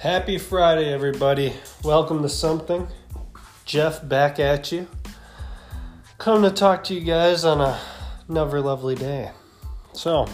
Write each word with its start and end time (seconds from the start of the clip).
Happy 0.00 0.38
Friday, 0.38 0.90
everybody. 0.90 1.52
Welcome 1.84 2.22
to 2.22 2.28
something. 2.30 2.88
Jeff 3.66 4.08
back 4.08 4.40
at 4.40 4.72
you. 4.72 4.88
Come 6.16 6.42
to 6.42 6.50
talk 6.50 6.84
to 6.84 6.94
you 6.94 7.02
guys 7.02 7.44
on 7.44 7.60
a, 7.60 7.78
another 8.26 8.62
lovely 8.62 8.94
day. 8.94 9.30
So, 9.92 10.26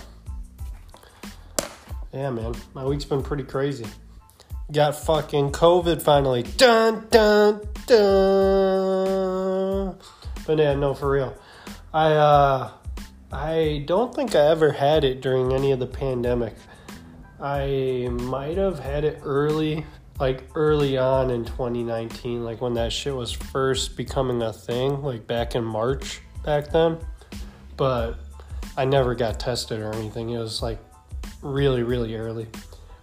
yeah, 2.13 2.31
man, 2.31 2.55
my 2.75 2.85
week's 2.85 3.07
been 3.07 3.25
pretty 3.25 3.43
crazy. 3.43 3.87
Got 4.71 4.95
fucking 4.95 5.51
COVID 5.51 6.01
finally. 6.01 6.45
Dun, 6.45 7.09
dun, 7.11 7.61
dun. 7.87 8.07
But 10.47 10.59
yeah, 10.59 10.77
no, 10.77 10.95
for 10.95 11.11
real. 11.11 11.37
I, 11.93 12.13
uh, 12.13 12.71
I 13.33 13.83
don't 13.85 14.15
think 14.15 14.37
I 14.37 14.47
ever 14.47 14.71
had 14.71 15.03
it 15.03 15.21
during 15.21 15.53
any 15.53 15.73
of 15.73 15.81
the 15.81 15.89
pandemic. 15.89 16.55
I 17.41 18.09
might 18.11 18.57
have 18.57 18.79
had 18.79 19.05
it 19.05 19.21
early, 19.23 19.85
like 20.19 20.45
early 20.55 20.97
on 20.97 21.31
in 21.31 21.45
2019, 21.45 22.45
like 22.45 22.61
when 22.61 22.75
that 22.75 22.93
shit 22.93 23.15
was 23.15 23.33
first 23.33 23.97
becoming 23.97 24.41
a 24.43 24.53
thing, 24.53 25.03
like 25.03 25.27
back 25.27 25.55
in 25.55 25.65
March 25.65 26.21
back 26.45 26.71
then. 26.71 26.99
But 27.77 28.19
I 28.77 28.87
never 28.87 29.15
got 29.15 29.39
tested 29.39 29.81
or 29.81 29.93
anything. 29.95 30.31
It 30.31 30.39
was 30.39 30.63
like 30.63 30.79
really, 31.43 31.83
really 31.83 32.15
early. 32.17 32.47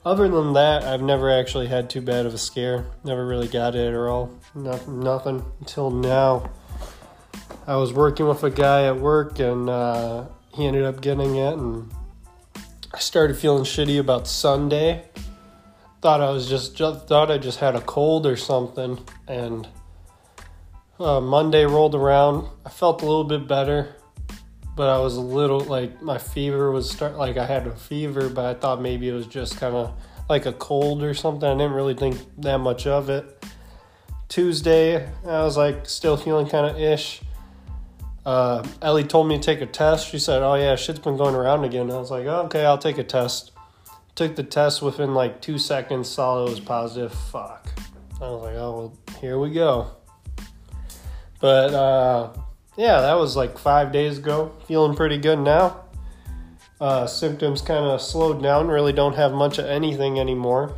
Other 0.06 0.28
than 0.28 0.54
that, 0.54 0.84
I've 0.84 1.02
never 1.02 1.32
actually 1.32 1.68
had 1.68 1.90
too 1.90 2.02
bad 2.02 2.26
of 2.26 2.34
a 2.34 2.38
scare. 2.38 2.86
Never 3.04 3.26
really 3.26 3.48
got 3.48 3.76
it 3.76 3.88
at 3.88 3.96
all. 3.96 4.32
No, 4.56 4.78
nothing 4.88 5.46
until 5.60 5.92
now. 5.92 6.50
I 7.66 7.78
was 7.78 7.94
working 7.94 8.28
with 8.28 8.44
a 8.44 8.50
guy 8.50 8.88
at 8.88 8.98
work 8.98 9.40
and 9.40 9.70
uh, 9.70 10.26
he 10.54 10.66
ended 10.66 10.84
up 10.84 11.02
getting 11.02 11.38
it 11.38 11.54
and 11.54 11.90
I 12.94 13.00
started 13.00 13.36
feeling 13.38 13.64
shitty 13.64 14.00
about 14.00 14.28
Sunday. 14.28 15.04
Thought 16.02 16.22
I 16.22 16.30
was 16.30 16.48
just, 16.48 16.76
just 16.76 17.08
thought 17.08 17.32
I 17.32 17.40
just 17.40 17.60
had 17.60 17.76
a 17.76 17.82
cold 17.82 18.28
or 18.28 18.36
something, 18.36 19.00
and 19.28 19.68
uh, 21.00 21.20
Monday 21.20 21.66
rolled 21.66 21.96
around. 21.96 22.48
I 22.64 22.70
felt 22.70 23.02
a 23.02 23.06
little 23.06 23.24
bit 23.24 23.48
better, 23.48 23.96
but 24.76 24.90
I 24.90 25.00
was 25.00 25.16
a 25.16 25.22
little 25.22 25.62
like 25.62 26.04
my 26.04 26.20
fever 26.20 26.72
was 26.72 26.88
start 26.88 27.16
like 27.16 27.36
I 27.38 27.48
had 27.48 27.66
a 27.66 27.76
fever, 27.76 28.30
but 28.30 28.46
I 28.46 28.54
thought 28.60 28.80
maybe 28.80 29.10
it 29.10 29.14
was 29.14 29.26
just 29.26 29.58
kind 29.58 29.76
of 29.76 30.00
like 30.30 30.46
a 30.46 30.54
cold 30.54 31.02
or 31.02 31.16
something. 31.16 31.50
I 31.50 31.54
didn't 31.54 31.74
really 31.74 31.96
think 31.96 32.18
that 32.40 32.60
much 32.60 32.86
of 32.86 33.10
it. 33.10 33.44
Tuesday, 34.30 35.10
I 35.26 35.42
was 35.42 35.58
like 35.58 35.88
still 35.90 36.16
feeling 36.16 36.48
kind 36.48 36.68
of 36.68 36.80
ish 36.80 37.22
uh, 38.26 38.66
Ellie 38.82 39.04
told 39.04 39.28
me 39.28 39.38
to 39.38 39.44
take 39.44 39.62
a 39.62 39.66
test. 39.66 40.10
She 40.10 40.20
said, 40.20 40.42
"Oh 40.42 40.56
yeah, 40.56 40.76
shit's 40.76 41.00
been 41.00 41.18
going 41.18 41.36
around 41.36 41.66
again." 41.66 41.92
I 41.92 41.98
was 41.98 42.12
like, 42.12 42.26
oh, 42.26 42.44
"Okay, 42.46 42.66
I'll 42.66 42.78
take 42.78 42.98
a 42.98 43.04
test." 43.04 43.52
Took 44.16 44.36
the 44.36 44.44
test 44.44 44.82
within 44.82 45.14
like 45.14 45.42
two 45.42 45.58
seconds. 45.58 46.08
Saw 46.08 46.46
it 46.46 46.50
was 46.50 46.60
positive. 46.60 47.14
Fuck. 47.14 47.68
I 48.22 48.30
was 48.30 48.44
like, 48.44 48.56
"Oh 48.56 48.72
well, 48.78 49.18
here 49.20 49.40
we 49.40 49.52
go." 49.52 49.92
But 51.42 51.74
uh, 51.74 52.34
yeah, 52.78 53.02
that 53.02 53.16
was 53.16 53.36
like 53.36 53.58
five 53.58 53.92
days 53.92 54.18
ago. 54.18 54.54
Feeling 54.68 54.96
pretty 54.96 55.18
good 55.18 55.40
now. 55.40 55.82
Uh, 56.80 57.06
symptoms 57.06 57.62
kind 57.62 57.86
of 57.86 58.02
slowed 58.02 58.42
down. 58.42 58.70
Really 58.70 58.94
don't 58.94 59.16
have 59.16 59.34
much 59.34 59.58
of 59.58 59.66
anything 59.66 60.20
anymore. 60.20 60.76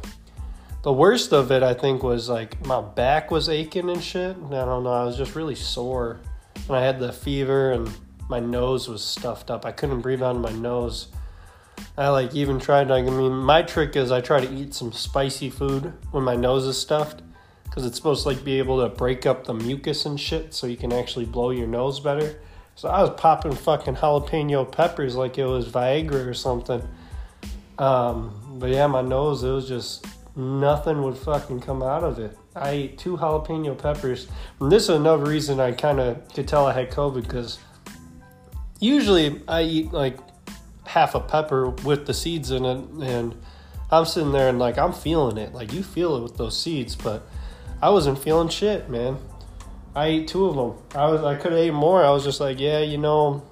The 0.81 0.93
worst 0.93 1.33
of 1.33 1.51
it, 1.51 1.63
I 1.63 1.73
think, 1.73 2.01
was 2.01 2.29
like 2.29 2.65
my 2.65 2.81
back 2.81 3.29
was 3.29 3.49
aching 3.49 3.89
and 3.89 4.03
shit. 4.03 4.35
I 4.35 4.65
don't 4.65 4.83
know. 4.83 4.93
I 4.93 5.03
was 5.03 5.17
just 5.17 5.35
really 5.35 5.55
sore 5.55 6.19
and 6.67 6.75
I 6.75 6.81
had 6.81 6.99
the 6.99 7.11
fever 7.11 7.71
and 7.71 7.89
my 8.29 8.39
nose 8.39 8.87
was 8.87 9.03
stuffed 9.03 9.51
up. 9.51 9.65
I 9.65 9.71
couldn't 9.71 10.01
breathe 10.01 10.23
out 10.23 10.35
of 10.35 10.41
my 10.41 10.51
nose. 10.51 11.07
I 11.97 12.09
like 12.09 12.33
even 12.33 12.59
tried 12.59 12.87
like 12.87 13.05
I 13.05 13.09
mean 13.09 13.33
my 13.33 13.61
trick 13.61 13.95
is 13.95 14.11
I 14.11 14.21
try 14.21 14.43
to 14.43 14.53
eat 14.53 14.73
some 14.73 14.91
spicy 14.91 15.49
food 15.49 15.93
when 16.11 16.23
my 16.23 16.35
nose 16.35 16.65
is 16.65 16.77
stuffed 16.77 17.21
because 17.63 17.85
it's 17.85 17.97
supposed 17.97 18.23
to 18.23 18.29
like 18.29 18.43
be 18.43 18.57
able 18.57 18.81
to 18.81 18.95
break 18.95 19.25
up 19.25 19.45
the 19.45 19.53
mucus 19.53 20.05
and 20.05 20.19
shit 20.19 20.53
so 20.53 20.67
you 20.67 20.77
can 20.77 20.93
actually 20.93 21.25
blow 21.25 21.51
your 21.51 21.67
nose 21.67 21.99
better. 21.99 22.39
So 22.75 22.89
I 22.89 23.01
was 23.01 23.11
popping 23.11 23.53
fucking 23.53 23.95
jalapeno 23.95 24.69
peppers 24.69 25.15
like 25.15 25.37
it 25.37 25.45
was 25.45 25.69
Viagra 25.69 26.27
or 26.27 26.33
something. 26.33 26.81
Um, 27.77 28.57
but 28.59 28.69
yeah, 28.69 28.87
my 28.87 29.01
nose 29.01 29.43
it 29.43 29.51
was 29.51 29.67
just 29.67 30.05
nothing 30.35 31.03
would 31.03 31.17
fucking 31.17 31.61
come 31.61 31.83
out 31.83 32.03
of 32.03 32.19
it. 32.19 32.37
I 32.55 32.69
ate 32.69 32.97
two 32.97 33.17
jalapeno 33.17 33.77
peppers. 33.77 34.27
And 34.59 34.71
this 34.71 34.83
is 34.83 34.89
another 34.89 35.25
reason 35.25 35.59
I 35.59 35.71
kind 35.73 35.99
of 35.99 36.33
could 36.33 36.47
tell 36.47 36.65
I 36.65 36.73
had 36.73 36.89
COVID 36.89 37.23
because 37.23 37.59
usually 38.79 39.41
I 39.47 39.63
eat 39.63 39.91
like 39.91 40.17
half 40.85 41.15
a 41.15 41.19
pepper 41.19 41.69
with 41.69 42.05
the 42.05 42.13
seeds 42.13 42.51
in 42.51 42.63
it, 42.65 42.77
and 43.01 43.35
I'm 43.91 44.05
sitting 44.05 44.31
there 44.31 44.49
and 44.49 44.59
like 44.59 44.77
I'm 44.77 44.93
feeling 44.93 45.37
it. 45.37 45.53
Like 45.53 45.73
you 45.73 45.83
feel 45.83 46.15
it 46.15 46.23
with 46.23 46.37
those 46.37 46.59
seeds, 46.59 46.95
but 46.95 47.27
I 47.81 47.89
wasn't 47.89 48.19
feeling 48.19 48.49
shit, 48.49 48.89
man. 48.89 49.17
I 49.93 50.07
ate 50.07 50.27
two 50.27 50.45
of 50.45 50.55
them. 50.55 50.99
I 50.99 51.09
was 51.09 51.21
I 51.23 51.35
could 51.35 51.51
have 51.51 51.59
ate 51.59 51.73
more. 51.73 52.03
I 52.03 52.11
was 52.11 52.23
just 52.23 52.39
like, 52.39 52.59
yeah, 52.59 52.79
you 52.79 52.97
know, 52.97 53.43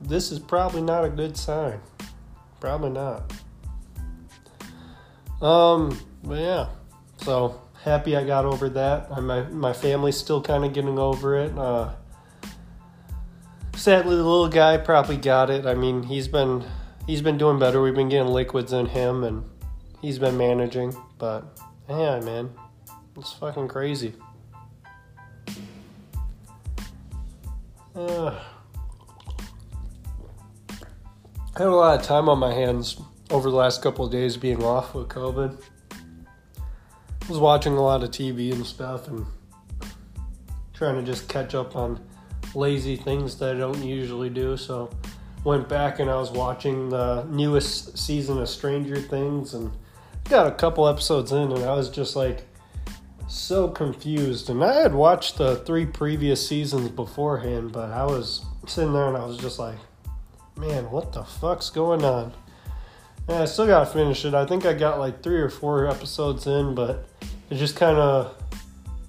this 0.00 0.32
is 0.32 0.38
probably 0.38 0.82
not 0.82 1.04
a 1.04 1.08
good 1.08 1.36
sign. 1.36 1.80
Probably 2.60 2.90
not. 2.90 3.32
Um, 5.40 5.98
but 6.22 6.38
yeah, 6.38 6.68
so 7.16 7.60
happy 7.84 8.16
I 8.16 8.24
got 8.24 8.44
over 8.44 8.68
that. 8.70 9.10
My 9.22 9.42
my 9.42 9.72
family's 9.72 10.16
still 10.16 10.40
kind 10.40 10.64
of 10.64 10.72
getting 10.72 10.98
over 10.98 11.38
it. 11.38 11.56
Uh, 11.56 11.92
sadly, 13.74 14.16
the 14.16 14.22
little 14.22 14.48
guy 14.48 14.76
probably 14.76 15.16
got 15.16 15.50
it. 15.50 15.66
I 15.66 15.74
mean, 15.74 16.04
he's 16.04 16.28
been 16.28 16.64
he's 17.06 17.22
been 17.22 17.38
doing 17.38 17.58
better. 17.58 17.82
We've 17.82 17.94
been 17.94 18.08
getting 18.08 18.32
liquids 18.32 18.72
in 18.72 18.86
him, 18.86 19.24
and 19.24 19.44
he's 20.00 20.18
been 20.18 20.36
managing. 20.36 20.96
But 21.18 21.58
yeah, 21.88 22.20
man, 22.20 22.50
it's 23.16 23.32
fucking 23.32 23.68
crazy. 23.68 24.14
Uh, 27.94 28.40
I 31.54 31.58
had 31.58 31.68
a 31.68 31.70
lot 31.70 32.00
of 32.00 32.06
time 32.06 32.30
on 32.30 32.38
my 32.38 32.54
hands 32.54 32.98
over 33.30 33.50
the 33.50 33.56
last 33.56 33.82
couple 33.82 34.06
of 34.06 34.10
days 34.10 34.38
being 34.38 34.62
off 34.64 34.94
with 34.94 35.08
COVID 35.08 35.62
was 37.28 37.38
watching 37.38 37.74
a 37.74 37.82
lot 37.82 38.02
of 38.02 38.10
TV 38.10 38.52
and 38.52 38.66
stuff 38.66 39.08
and 39.08 39.24
trying 40.72 40.96
to 40.96 41.02
just 41.02 41.28
catch 41.28 41.54
up 41.54 41.76
on 41.76 42.00
lazy 42.54 42.96
things 42.96 43.38
that 43.38 43.56
I 43.56 43.58
don't 43.58 43.82
usually 43.82 44.30
do. 44.30 44.56
So 44.56 44.90
went 45.44 45.68
back 45.68 46.00
and 46.00 46.10
I 46.10 46.16
was 46.16 46.30
watching 46.30 46.88
the 46.88 47.24
newest 47.24 47.98
season 47.98 48.38
of 48.38 48.48
Stranger 48.48 49.00
Things 49.00 49.54
and 49.54 49.72
got 50.28 50.46
a 50.46 50.52
couple 50.52 50.86
episodes 50.88 51.32
in 51.32 51.52
and 51.52 51.64
I 51.64 51.74
was 51.74 51.90
just 51.90 52.16
like 52.16 52.44
so 53.28 53.68
confused. 53.68 54.50
And 54.50 54.62
I 54.62 54.74
had 54.74 54.94
watched 54.94 55.38
the 55.38 55.56
three 55.56 55.86
previous 55.86 56.46
seasons 56.46 56.90
beforehand, 56.90 57.72
but 57.72 57.90
I 57.90 58.04
was 58.04 58.44
sitting 58.66 58.92
there 58.92 59.08
and 59.08 59.16
I 59.16 59.24
was 59.24 59.38
just 59.38 59.58
like, 59.58 59.78
man, 60.56 60.90
what 60.90 61.12
the 61.12 61.24
fuck's 61.24 61.70
going 61.70 62.04
on? 62.04 62.32
Yeah, 63.28 63.42
I 63.42 63.44
still 63.46 63.66
gotta 63.66 63.86
finish 63.86 64.24
it. 64.24 64.34
I 64.34 64.44
think 64.44 64.66
I 64.66 64.74
got 64.74 64.98
like 64.98 65.22
three 65.22 65.40
or 65.40 65.48
four 65.48 65.86
episodes 65.86 66.46
in, 66.46 66.74
but 66.74 67.08
it 67.52 67.56
just 67.56 67.76
kind 67.76 67.98
of, 67.98 68.34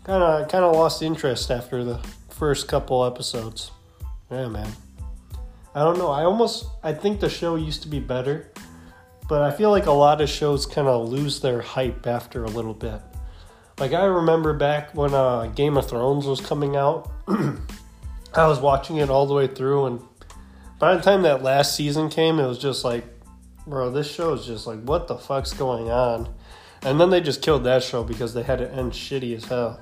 kind 0.03 0.21
of, 0.21 0.49
kind 0.49 0.65
of 0.65 0.75
lost 0.75 1.01
interest 1.01 1.49
after 1.49 1.85
the 1.85 1.97
first 2.29 2.67
couple 2.67 3.05
episodes. 3.05 3.71
Yeah, 4.29 4.49
man. 4.49 4.69
I 5.73 5.79
don't 5.79 5.97
know. 5.97 6.09
I 6.09 6.25
almost, 6.25 6.65
I 6.83 6.91
think 6.91 7.21
the 7.21 7.29
show 7.29 7.55
used 7.55 7.83
to 7.83 7.87
be 7.87 8.01
better, 8.01 8.51
but 9.29 9.41
I 9.41 9.51
feel 9.51 9.71
like 9.71 9.85
a 9.85 9.91
lot 9.91 10.19
of 10.19 10.29
shows 10.29 10.65
kind 10.65 10.89
of 10.89 11.07
lose 11.07 11.39
their 11.39 11.61
hype 11.61 12.05
after 12.05 12.43
a 12.43 12.49
little 12.49 12.73
bit. 12.73 12.99
Like 13.79 13.93
I 13.93 14.03
remember 14.03 14.53
back 14.53 14.93
when 14.93 15.13
uh, 15.13 15.45
Game 15.55 15.77
of 15.77 15.89
Thrones 15.89 16.25
was 16.25 16.41
coming 16.41 16.75
out, 16.75 17.09
I 17.27 18.47
was 18.47 18.59
watching 18.59 18.97
it 18.97 19.09
all 19.09 19.25
the 19.25 19.33
way 19.33 19.47
through, 19.47 19.85
and 19.85 20.01
by 20.79 20.95
the 20.95 21.01
time 21.01 21.21
that 21.21 21.43
last 21.43 21.77
season 21.77 22.09
came, 22.09 22.39
it 22.39 22.45
was 22.45 22.59
just 22.59 22.83
like 22.83 23.05
bro, 23.65 23.89
this 23.89 24.11
show 24.11 24.33
is 24.33 24.45
just 24.45 24.67
like, 24.67 24.81
what 24.83 25.07
the 25.07 25.15
fuck's 25.15 25.53
going 25.53 25.89
on? 25.89 26.33
And 26.85 26.99
then 26.99 27.09
they 27.09 27.21
just 27.21 27.41
killed 27.41 27.63
that 27.63 27.83
show 27.83 28.03
because 28.03 28.33
they 28.33 28.43
had 28.43 28.59
it 28.61 28.71
end 28.73 28.91
shitty 28.91 29.35
as 29.35 29.45
hell. 29.45 29.79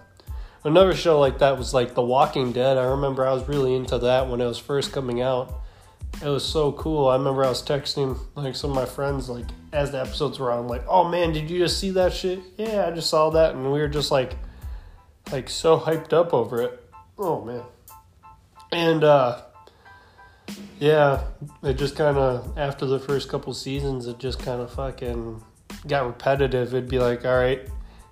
Another 0.63 0.93
show 0.93 1.19
like 1.19 1.39
that 1.39 1.57
was 1.57 1.73
like 1.73 1.95
The 1.95 2.03
Walking 2.03 2.51
Dead. 2.51 2.77
I 2.77 2.83
remember 2.83 3.25
I 3.25 3.33
was 3.33 3.47
really 3.47 3.75
into 3.75 3.97
that 3.97 4.29
when 4.29 4.41
it 4.41 4.45
was 4.45 4.59
first 4.59 4.91
coming 4.91 5.19
out. 5.21 5.51
It 6.21 6.27
was 6.27 6.45
so 6.45 6.71
cool. 6.73 7.07
I 7.07 7.15
remember 7.15 7.43
I 7.43 7.49
was 7.49 7.63
texting 7.63 8.19
like 8.35 8.55
some 8.55 8.69
of 8.69 8.75
my 8.75 8.85
friends 8.85 9.27
like 9.27 9.45
as 9.73 9.91
the 9.91 10.01
episodes 10.01 10.37
were 10.37 10.51
on, 10.51 10.67
like, 10.67 10.83
"Oh 10.87 11.07
man, 11.07 11.31
did 11.33 11.49
you 11.49 11.57
just 11.57 11.79
see 11.79 11.89
that 11.91 12.13
shit?" 12.13 12.41
Yeah, 12.57 12.85
I 12.85 12.91
just 12.91 13.09
saw 13.09 13.31
that, 13.31 13.55
and 13.55 13.71
we 13.71 13.79
were 13.79 13.87
just 13.87 14.11
like, 14.11 14.35
like 15.31 15.49
so 15.49 15.79
hyped 15.79 16.13
up 16.13 16.33
over 16.33 16.61
it. 16.61 16.83
Oh 17.17 17.43
man, 17.43 17.63
and 18.71 19.03
uh, 19.03 19.41
yeah, 20.79 21.23
it 21.63 21.75
just 21.75 21.95
kind 21.95 22.17
of 22.17 22.55
after 22.57 22.85
the 22.85 22.99
first 22.99 23.29
couple 23.29 23.53
seasons, 23.53 24.05
it 24.05 24.19
just 24.19 24.37
kind 24.39 24.61
of 24.61 24.71
fucking 24.71 25.41
got 25.87 26.05
repetitive. 26.05 26.73
It'd 26.73 26.89
be 26.89 26.99
like, 26.99 27.25
all 27.25 27.37
right, 27.37 27.67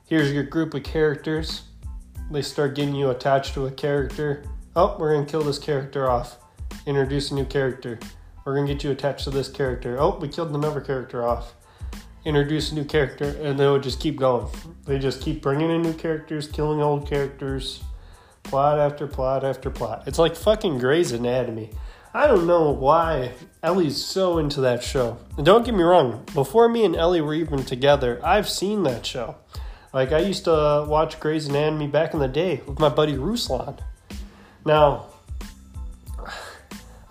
here's 0.06 0.32
your 0.32 0.44
group 0.44 0.74
of 0.74 0.84
characters. 0.84 1.64
They 2.32 2.42
start 2.42 2.76
getting 2.76 2.96
you 2.96 3.10
attached 3.10 3.54
to 3.56 3.66
a 3.66 3.72
character. 3.72 4.44
Oh, 4.76 4.96
we're 5.00 5.14
gonna 5.14 5.26
kill 5.26 5.44
this 5.44 5.60
character 5.60 6.10
off. 6.10 6.38
Introduce 6.86 7.32
a 7.32 7.36
new 7.36 7.46
character. 7.46 8.00
We're 8.46 8.56
gonna 8.56 8.68
get 8.68 8.84
you 8.84 8.92
attached 8.92 9.26
to 9.26 9.32
this 9.32 9.50
character. 9.50 10.00
Oh, 10.00 10.18
we 10.20 10.28
killed 10.28 10.54
another 10.54 10.82
character 10.82 11.28
off. 11.28 11.56
introduce 12.26 12.72
a 12.72 12.76
new 12.76 12.84
character, 12.84 13.36
and 13.42 13.58
they 13.58 13.68
would 13.68 13.82
just 13.82 14.00
keep 14.00 14.18
going. 14.18 14.48
They 14.86 15.00
just 15.00 15.22
keep 15.22 15.42
bringing 15.42 15.72
in 15.72 15.82
new 15.82 15.94
characters, 15.94 16.48
killing 16.48 16.82
old 16.82 17.08
characters, 17.08 17.82
plot 18.44 18.78
after 18.78 19.08
plot 19.08 19.44
after 19.44 19.70
plot. 19.70 20.04
It's 20.06 20.20
like 20.20 20.36
fucking 20.36 20.80
Grey's 20.80 21.12
Anatomy. 21.12 21.72
I 22.14 22.26
don't 22.26 22.48
know 22.48 22.72
why 22.72 23.34
Ellie's 23.62 24.04
so 24.04 24.40
into 24.40 24.62
that 24.62 24.84
show. 24.84 25.18
And 25.38 25.46
don't 25.46 25.64
get 25.64 25.76
me 25.76 25.84
wrong, 25.84 26.26
before 26.34 26.68
me 26.68 26.84
and 26.84 26.96
Ellie 26.96 27.22
were 27.22 27.36
even 27.36 27.64
together, 27.64 28.20
I've 28.24 28.50
seen 28.50 28.84
that 28.84 29.06
show. 29.06 29.36
Like, 29.94 30.12
I 30.12 30.20
used 30.20 30.46
to 30.46 30.86
watch 30.88 31.20
Grey's 31.20 31.48
Anatomy 31.48 31.88
back 31.88 32.14
in 32.14 32.20
the 32.20 32.28
day 32.28 32.62
with 32.66 32.80
my 32.80 32.90
buddy 32.90 33.14
Ruslan. 33.14 33.80
Now, 34.66 35.06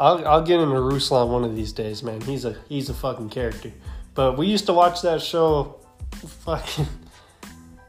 I'll, 0.01 0.27
I'll 0.27 0.43
get 0.43 0.61
into 0.61 0.75
Ruslan 0.75 1.29
one 1.29 1.45
of 1.45 1.55
these 1.57 1.73
days, 1.73 2.03
man. 2.03 2.21
He's 2.21 2.45
a 2.45 2.57
he's 2.69 2.89
a 2.89 2.95
fucking 2.95 3.31
character. 3.31 3.73
But 4.15 4.39
we 4.39 4.47
used 4.47 4.67
to 4.67 4.73
watch 4.73 5.03
that 5.03 5.21
show 5.23 5.81
fucking 6.45 6.87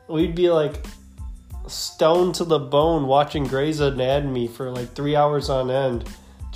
we'd 0.08 0.36
be 0.36 0.50
like 0.50 0.84
stoned 1.68 2.36
to 2.36 2.44
the 2.44 2.60
bone 2.60 3.06
watching 3.08 3.46
Grey's 3.46 3.80
Anatomy 3.80 4.48
for 4.48 4.72
like 4.72 4.94
three 4.94 5.16
hours 5.16 5.50
on 5.50 5.70
end 5.70 6.10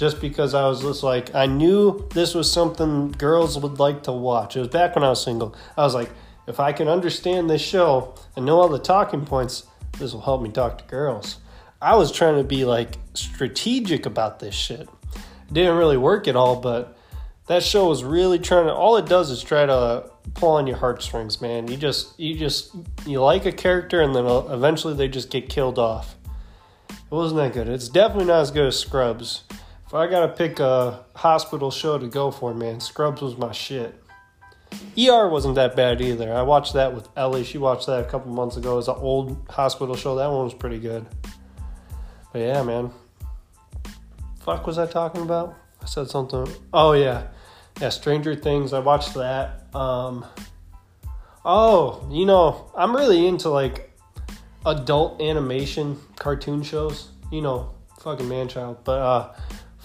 just 0.04 0.20
because 0.20 0.54
I 0.54 0.68
was 0.68 0.82
just 0.82 1.02
like, 1.02 1.34
I 1.34 1.46
knew 1.46 2.10
this 2.14 2.36
was 2.36 2.52
something 2.52 3.12
girls 3.12 3.58
would 3.58 3.80
like 3.80 4.04
to 4.04 4.12
watch. 4.12 4.58
It 4.58 4.60
was 4.60 4.68
back 4.68 4.96
when 4.96 5.04
I 5.06 5.08
was 5.08 5.24
single. 5.24 5.56
I 5.78 5.84
was 5.84 5.96
like, 5.96 6.10
if 6.46 6.60
I 6.60 6.74
can 6.74 6.90
understand 6.90 7.50
this 7.50 7.62
show 7.62 8.14
and 8.36 8.46
know 8.46 8.60
all 8.60 8.68
the 8.68 8.80
talking 8.80 9.24
points, 9.26 9.66
this 9.98 10.12
will 10.12 10.20
help 10.20 10.42
me 10.42 10.50
talk 10.50 10.78
to 10.80 10.84
girls. 10.84 11.38
I 11.82 11.96
was 11.96 12.12
trying 12.12 12.36
to 12.36 12.44
be 12.44 12.66
like 12.66 12.98
strategic 13.14 14.06
about 14.06 14.40
this 14.40 14.54
shit. 14.54 14.82
It 14.82 15.54
didn't 15.54 15.78
really 15.78 15.96
work 15.96 16.28
at 16.28 16.36
all, 16.36 16.58
but 16.58 16.98
that 17.48 17.64
show 17.64 17.88
was 17.88 18.04
really 18.04 18.40
trying 18.40 18.66
to 18.66 18.74
all 18.74 18.98
it 18.98 19.06
does 19.06 19.32
is 19.32 19.42
try 19.42 19.66
to 19.66 20.12
pull 20.34 20.58
on 20.58 20.68
your 20.68 20.76
heartstrings, 20.76 21.40
man. 21.40 21.70
You 21.70 21.78
just 21.78 22.20
you 22.20 22.38
just 22.38 22.76
you 23.06 23.22
like 23.22 23.46
a 23.46 23.54
character 23.54 24.02
and 24.02 24.14
then 24.14 24.26
eventually 24.26 24.96
they 24.96 25.08
just 25.08 25.30
get 25.30 25.48
killed 25.48 25.80
off. 25.80 26.18
It 26.90 27.16
wasn't 27.16 27.40
that 27.40 27.54
good. 27.54 27.70
It's 27.70 27.88
definitely 27.88 28.26
not 28.26 28.42
as 28.42 28.52
good 28.52 28.68
as 28.68 28.78
Scrubs. 28.78 29.44
If 29.94 29.98
I 29.98 30.08
gotta 30.08 30.30
pick 30.30 30.60
a 30.60 31.06
hospital 31.14 31.70
show 31.70 32.00
to 32.00 32.08
go 32.08 32.32
for, 32.32 32.52
man, 32.56 32.80
Scrubs 32.80 33.22
was 33.22 33.38
my 33.38 33.52
shit. 33.52 33.94
ER 34.98 35.30
wasn't 35.30 35.54
that 35.54 35.76
bad 35.76 36.02
either. 36.02 36.34
I 36.34 36.42
watched 36.42 36.74
that 36.74 36.96
with 36.96 37.08
Ellie. 37.16 37.44
She 37.44 37.60
watched 37.60 37.86
that 37.86 38.00
a 38.00 38.10
couple 38.10 38.32
months 38.32 38.58
ago. 38.58 38.74
It 38.74 38.78
was 38.78 38.88
an 38.88 38.96
old 38.98 39.38
hospital 39.52 39.96
show. 39.96 40.16
That 40.16 40.32
one 40.32 40.46
was 40.46 40.56
pretty 40.56 40.80
good. 40.80 41.06
But 42.32 42.40
yeah, 42.40 42.64
man. 42.64 42.90
Fuck 44.40 44.66
was 44.66 44.80
I 44.80 44.88
talking 44.88 45.22
about? 45.22 45.54
I 45.80 45.86
said 45.86 46.10
something. 46.10 46.48
Oh 46.74 46.94
yeah, 46.94 47.28
yeah. 47.80 47.90
Stranger 47.90 48.34
Things. 48.34 48.74
I 48.74 48.80
watched 48.80 49.14
that. 49.14 49.68
Um. 49.76 50.26
Oh, 51.46 52.10
you 52.10 52.26
know, 52.26 52.72
I'm 52.76 52.96
really 52.96 53.28
into 53.28 53.50
like 53.50 53.96
adult 54.66 55.22
animation 55.22 56.00
cartoon 56.16 56.64
shows. 56.64 57.10
You 57.32 57.42
know, 57.42 57.76
fucking 58.00 58.28
man 58.28 58.48
child. 58.48 58.80
But 58.84 59.00
uh, 59.00 59.34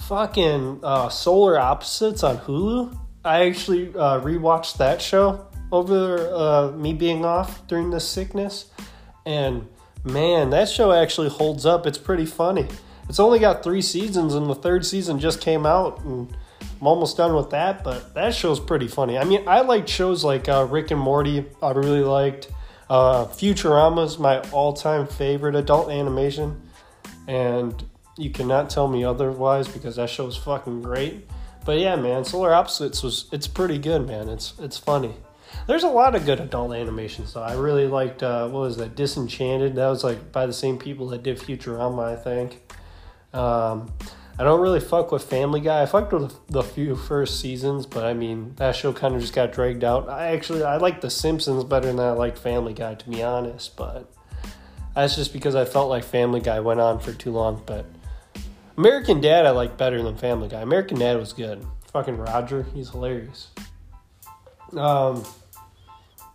fucking 0.09 0.81
uh, 0.83 1.11
Solar 1.11 1.59
Opposites 1.59 2.23
on 2.23 2.39
Hulu. 2.39 2.99
I 3.27 3.45
actually 3.45 3.89
uh, 3.89 4.21
rewatched 4.21 4.79
that 4.79 5.03
show 5.03 5.47
over 5.71 6.33
uh, 6.33 6.71
me 6.73 6.95
being 6.95 7.27
off 7.27 7.67
during 7.67 7.91
this 7.91 8.09
sickness, 8.09 8.71
and 9.27 9.69
man, 10.05 10.49
that 10.49 10.71
show 10.71 10.93
actually 10.93 11.29
holds 11.29 11.67
up. 11.67 11.87
It's 11.87 11.99
pretty 11.99 12.25
funny. 12.25 12.67
It's 13.11 13.21
only 13.21 13.39
got 13.39 13.63
three 13.63 13.83
seasons, 13.83 14.35
and 14.35 14.49
the 14.49 14.55
third 14.55 14.87
season 14.87 15.21
just 15.21 15.43
came 15.43 15.67
out, 15.67 16.03
and 16.05 16.35
I'm 16.81 16.87
almost 16.87 17.19
done 17.19 17.35
with 17.35 17.51
that. 17.51 17.85
But 17.85 18.15
that 18.15 18.35
show's 18.35 18.61
pretty 18.61 18.89
funny. 18.89 19.19
I 19.19 19.25
mean, 19.25 19.47
I 19.47 19.61
like 19.61 19.87
shows 19.89 20.25
like 20.25 20.49
uh, 20.49 20.67
Rick 20.71 20.91
and 20.91 21.01
Morty. 21.01 21.45
I 21.63 21.73
really 21.73 22.01
liked. 22.01 22.51
Uh, 22.89 23.27
Futurama's 23.27 24.19
my 24.19 24.41
all-time 24.53 25.07
favorite 25.07 25.55
adult 25.55 25.91
animation, 25.91 26.63
and 27.27 27.85
you 28.19 28.31
cannot 28.31 28.71
tell 28.71 28.89
me 28.89 29.05
otherwise 29.05 29.69
because 29.69 29.97
that 29.97 30.11
show's 30.11 30.37
fucking 30.37 30.83
great. 30.83 31.29
But 31.65 31.79
yeah, 31.79 31.97
man, 31.97 32.25
Solar 32.25 32.55
Opposites 32.55 33.03
was 33.03 33.27
it's 33.33 33.47
pretty 33.47 33.79
good, 33.79 34.07
man. 34.07 34.29
It's 34.29 34.55
it's 34.59 34.79
funny. 34.79 35.15
There's 35.67 35.83
a 35.83 35.89
lot 35.89 36.15
of 36.15 36.25
good 36.25 36.41
adult 36.41 36.73
animations 36.73 37.35
though. 37.35 37.43
I 37.43 37.55
really 37.55 37.87
liked 37.87 38.23
uh, 38.23 38.49
what 38.49 38.61
was 38.61 38.77
that 38.79 38.97
Disenchanted? 38.97 39.75
That 39.77 39.89
was 39.89 40.05
like 40.05 40.33
by 40.33 40.47
the 40.47 40.53
same 40.53 40.79
people 40.79 41.09
that 41.09 41.23
did 41.23 41.39
Futurama, 41.39 42.05
I 42.05 42.17
think. 42.17 42.61
Um, 43.33 43.93
I 44.39 44.45
don't 44.45 44.61
really 44.61 44.81
fuck 44.81 45.11
with 45.11 45.25
Family 45.25 45.61
Guy. 45.61 45.83
I 45.83 45.87
fucked 45.87 46.13
with 46.13 46.35
the 46.47 46.63
few 46.63 46.95
first 46.95 47.41
seasons, 47.41 47.87
but 47.87 48.05
I 48.05 48.15
mean 48.15 48.55
that 48.57 48.77
show 48.77 48.93
kind 48.93 49.15
of 49.15 49.21
just 49.21 49.35
got 49.35 49.53
dragged 49.53 49.83
out. 49.83 50.09
I 50.09 50.29
actually 50.29 50.63
I 50.63 50.77
like 50.77 51.01
The 51.01 51.11
Simpsons 51.11 51.65
better 51.65 51.89
than 51.89 52.01
I 52.01 52.13
liked 52.13 52.39
Family 52.39 52.73
Guy, 52.73 52.95
to 52.95 53.11
be 53.11 53.23
honest. 53.23 53.77
But 53.77 54.11
that's 54.95 55.17
just 55.17 55.33
because 55.33 55.55
I 55.55 55.65
felt 55.65 55.91
like 55.91 56.05
Family 56.05 56.41
Guy 56.41 56.61
went 56.61 56.81
on 56.81 57.01
for 57.01 57.13
too 57.13 57.33
long. 57.33 57.63
But 57.67 57.85
American 58.79 59.21
Dad 59.21 59.45
I 59.45 59.51
like 59.51 59.77
better 59.77 60.01
than 60.01 60.17
Family 60.17 60.49
Guy. 60.49 60.61
American 60.61 61.01
Dad 61.01 61.17
was 61.17 61.33
good. 61.33 61.67
Fucking 61.93 62.17
Roger, 62.17 62.65
he's 62.75 62.91
hilarious. 62.91 63.49
Um, 64.77 65.25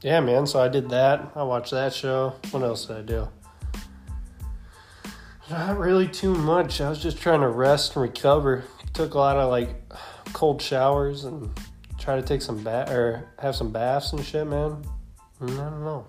yeah, 0.01 0.19
man. 0.19 0.45
So 0.45 0.61
I 0.61 0.67
did 0.67 0.89
that. 0.89 1.31
I 1.35 1.43
watched 1.43 1.71
that 1.71 1.93
show. 1.93 2.35
What 2.51 2.61
else 2.61 2.85
did 2.85 2.97
I 2.97 3.01
do? 3.03 3.29
Not 5.49 5.79
really 5.79 6.05
too 6.05 6.35
much. 6.35 6.81
I 6.81 6.89
was 6.89 7.01
just 7.01 7.17
trying 7.17 7.39
to 7.39 7.47
rest 7.47 7.95
and 7.95 8.03
recover. 8.03 8.65
Took 8.91 9.13
a 9.13 9.17
lot 9.17 9.37
of 9.37 9.49
like 9.49 9.81
cold 10.33 10.61
showers 10.61 11.23
and 11.23 11.49
try 11.97 12.17
to 12.17 12.21
take 12.21 12.41
some 12.41 12.61
bath 12.61 12.91
or 12.91 13.25
have 13.39 13.55
some 13.55 13.71
baths 13.71 14.11
and 14.11 14.21
shit, 14.21 14.45
man. 14.45 14.83
I 15.39 15.45
don't 15.45 15.85
know. 15.85 16.07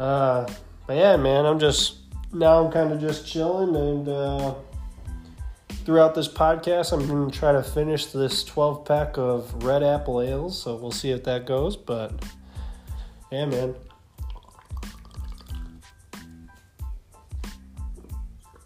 Uh, 0.00 0.52
but 0.88 0.96
yeah, 0.96 1.16
man. 1.16 1.46
I'm 1.46 1.60
just 1.60 1.98
now. 2.32 2.64
I'm 2.64 2.72
kind 2.72 2.92
of 2.92 3.00
just 3.00 3.28
chilling 3.28 3.76
and. 3.76 4.08
uh 4.08 4.54
throughout 5.84 6.14
this 6.14 6.28
podcast, 6.28 6.92
I'm 6.92 7.06
going 7.06 7.30
to 7.30 7.38
try 7.38 7.52
to 7.52 7.62
finish 7.62 8.06
this 8.06 8.44
12 8.44 8.84
pack 8.84 9.18
of 9.18 9.64
red 9.64 9.82
apple 9.82 10.20
ales. 10.20 10.60
So 10.60 10.76
we'll 10.76 10.92
see 10.92 11.10
if 11.10 11.24
that 11.24 11.46
goes. 11.46 11.76
But 11.76 12.12
yeah, 13.30 13.46
man. 13.46 13.74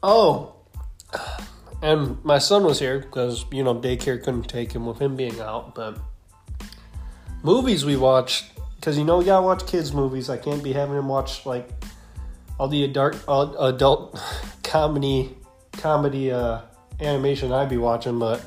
Oh, 0.03 0.55
and 1.83 2.23
my 2.25 2.39
son 2.39 2.65
was 2.65 2.79
here 2.79 2.99
because, 2.99 3.45
you 3.51 3.65
know, 3.65 3.75
daycare 3.75 4.23
couldn't 4.23 4.45
take 4.45 4.73
him 4.73 4.87
with 4.87 4.99
him 4.99 5.17
being 5.17 5.41
out. 5.41 5.75
But 5.75 5.99
movies 7.43 7.85
we 7.85 7.97
watched, 7.97 8.47
because, 8.77 8.97
you 8.97 9.05
know, 9.05 9.21
you 9.21 9.27
gotta 9.27 9.45
watch 9.45 9.67
kids' 9.67 9.93
movies. 9.93 10.31
I 10.31 10.37
can't 10.37 10.63
be 10.63 10.73
having 10.73 10.97
him 10.97 11.09
watch, 11.09 11.45
like, 11.45 11.69
all 12.59 12.69
the 12.69 12.85
adult, 12.85 13.17
adult 13.59 14.21
comedy, 14.63 15.37
comedy, 15.73 16.31
uh, 16.31 16.61
animation 17.01 17.53
I'd 17.53 17.69
be 17.69 17.77
watching, 17.77 18.19
but 18.19 18.45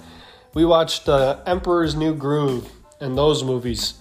we 0.54 0.66
watched 0.66 1.08
uh, 1.08 1.40
Emperor's 1.46 1.96
New 1.96 2.14
Groove 2.14 2.70
and 3.00 3.18
those 3.18 3.44
movies. 3.44 3.96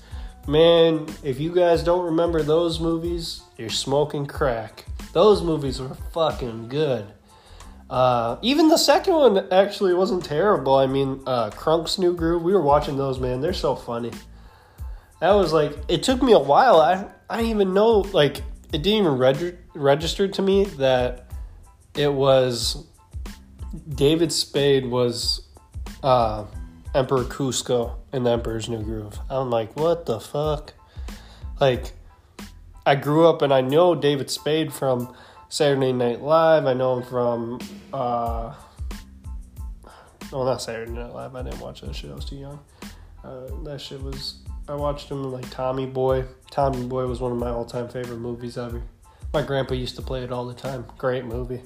Man, 0.46 1.06
if 1.22 1.38
you 1.38 1.54
guys 1.54 1.82
don't 1.82 2.04
remember 2.04 2.42
those 2.42 2.80
movies, 2.80 3.42
you're 3.58 3.68
smoking 3.68 4.26
crack. 4.26 4.86
Those 5.12 5.42
movies 5.42 5.80
were 5.80 5.94
fucking 6.12 6.68
good. 6.68 7.06
Uh, 7.90 8.36
even 8.42 8.68
the 8.68 8.76
second 8.76 9.14
one 9.14 9.52
actually 9.52 9.94
wasn't 9.94 10.24
terrible. 10.24 10.74
I 10.74 10.86
mean, 10.86 11.22
uh, 11.26 11.50
Kronk's 11.50 11.98
New 11.98 12.14
Groove, 12.14 12.42
we 12.42 12.52
were 12.52 12.62
watching 12.62 12.96
those, 12.96 13.18
man. 13.18 13.40
They're 13.40 13.52
so 13.52 13.74
funny. 13.74 14.12
That 15.20 15.32
was 15.32 15.52
like, 15.52 15.72
it 15.88 16.02
took 16.02 16.22
me 16.22 16.32
a 16.32 16.38
while. 16.38 16.80
I, 16.80 17.06
I 17.28 17.38
didn't 17.38 17.50
even 17.50 17.74
know, 17.74 18.00
like, 18.00 18.38
it 18.72 18.82
didn't 18.82 18.86
even 18.86 19.18
reg- 19.18 19.58
register 19.74 20.28
to 20.28 20.42
me 20.42 20.64
that 20.64 21.30
it 21.94 22.12
was 22.12 22.86
David 23.88 24.32
Spade 24.32 24.86
was 24.86 25.42
uh, 26.02 26.44
Emperor 26.94 27.24
Kuzco 27.24 27.96
in 28.12 28.24
the 28.24 28.30
Emperor's 28.30 28.68
New 28.68 28.82
Groove. 28.82 29.18
I'm 29.28 29.50
like, 29.50 29.76
what 29.76 30.06
the 30.06 30.20
fuck? 30.20 30.74
Like, 31.60 31.92
I 32.86 32.94
grew 32.94 33.28
up 33.28 33.42
and 33.42 33.52
I 33.52 33.60
know 33.60 33.94
David 33.94 34.30
Spade 34.30 34.72
from 34.72 35.14
Saturday 35.48 35.92
Night 35.92 36.22
Live. 36.22 36.66
I 36.66 36.72
know 36.72 36.98
him 36.98 37.02
from, 37.02 37.60
uh, 37.92 38.54
well, 40.32 40.44
not 40.44 40.62
Saturday 40.62 40.92
Night 40.92 41.12
Live. 41.12 41.34
I 41.34 41.42
didn't 41.42 41.60
watch 41.60 41.82
that 41.82 41.94
shit. 41.94 42.10
I 42.10 42.14
was 42.14 42.24
too 42.24 42.36
young. 42.36 42.60
Uh, 43.22 43.46
that 43.64 43.80
shit 43.80 44.02
was. 44.02 44.38
I 44.68 44.74
watched 44.74 45.10
him 45.10 45.24
like 45.24 45.48
Tommy 45.50 45.86
Boy. 45.86 46.24
Tommy 46.50 46.86
Boy 46.86 47.06
was 47.06 47.20
one 47.20 47.32
of 47.32 47.38
my 47.38 47.48
all-time 47.50 47.88
favorite 47.88 48.18
movies 48.18 48.56
ever. 48.56 48.82
My 49.32 49.42
grandpa 49.42 49.74
used 49.74 49.96
to 49.96 50.02
play 50.02 50.22
it 50.22 50.32
all 50.32 50.46
the 50.46 50.54
time. 50.54 50.86
Great 50.96 51.24
movie. 51.24 51.62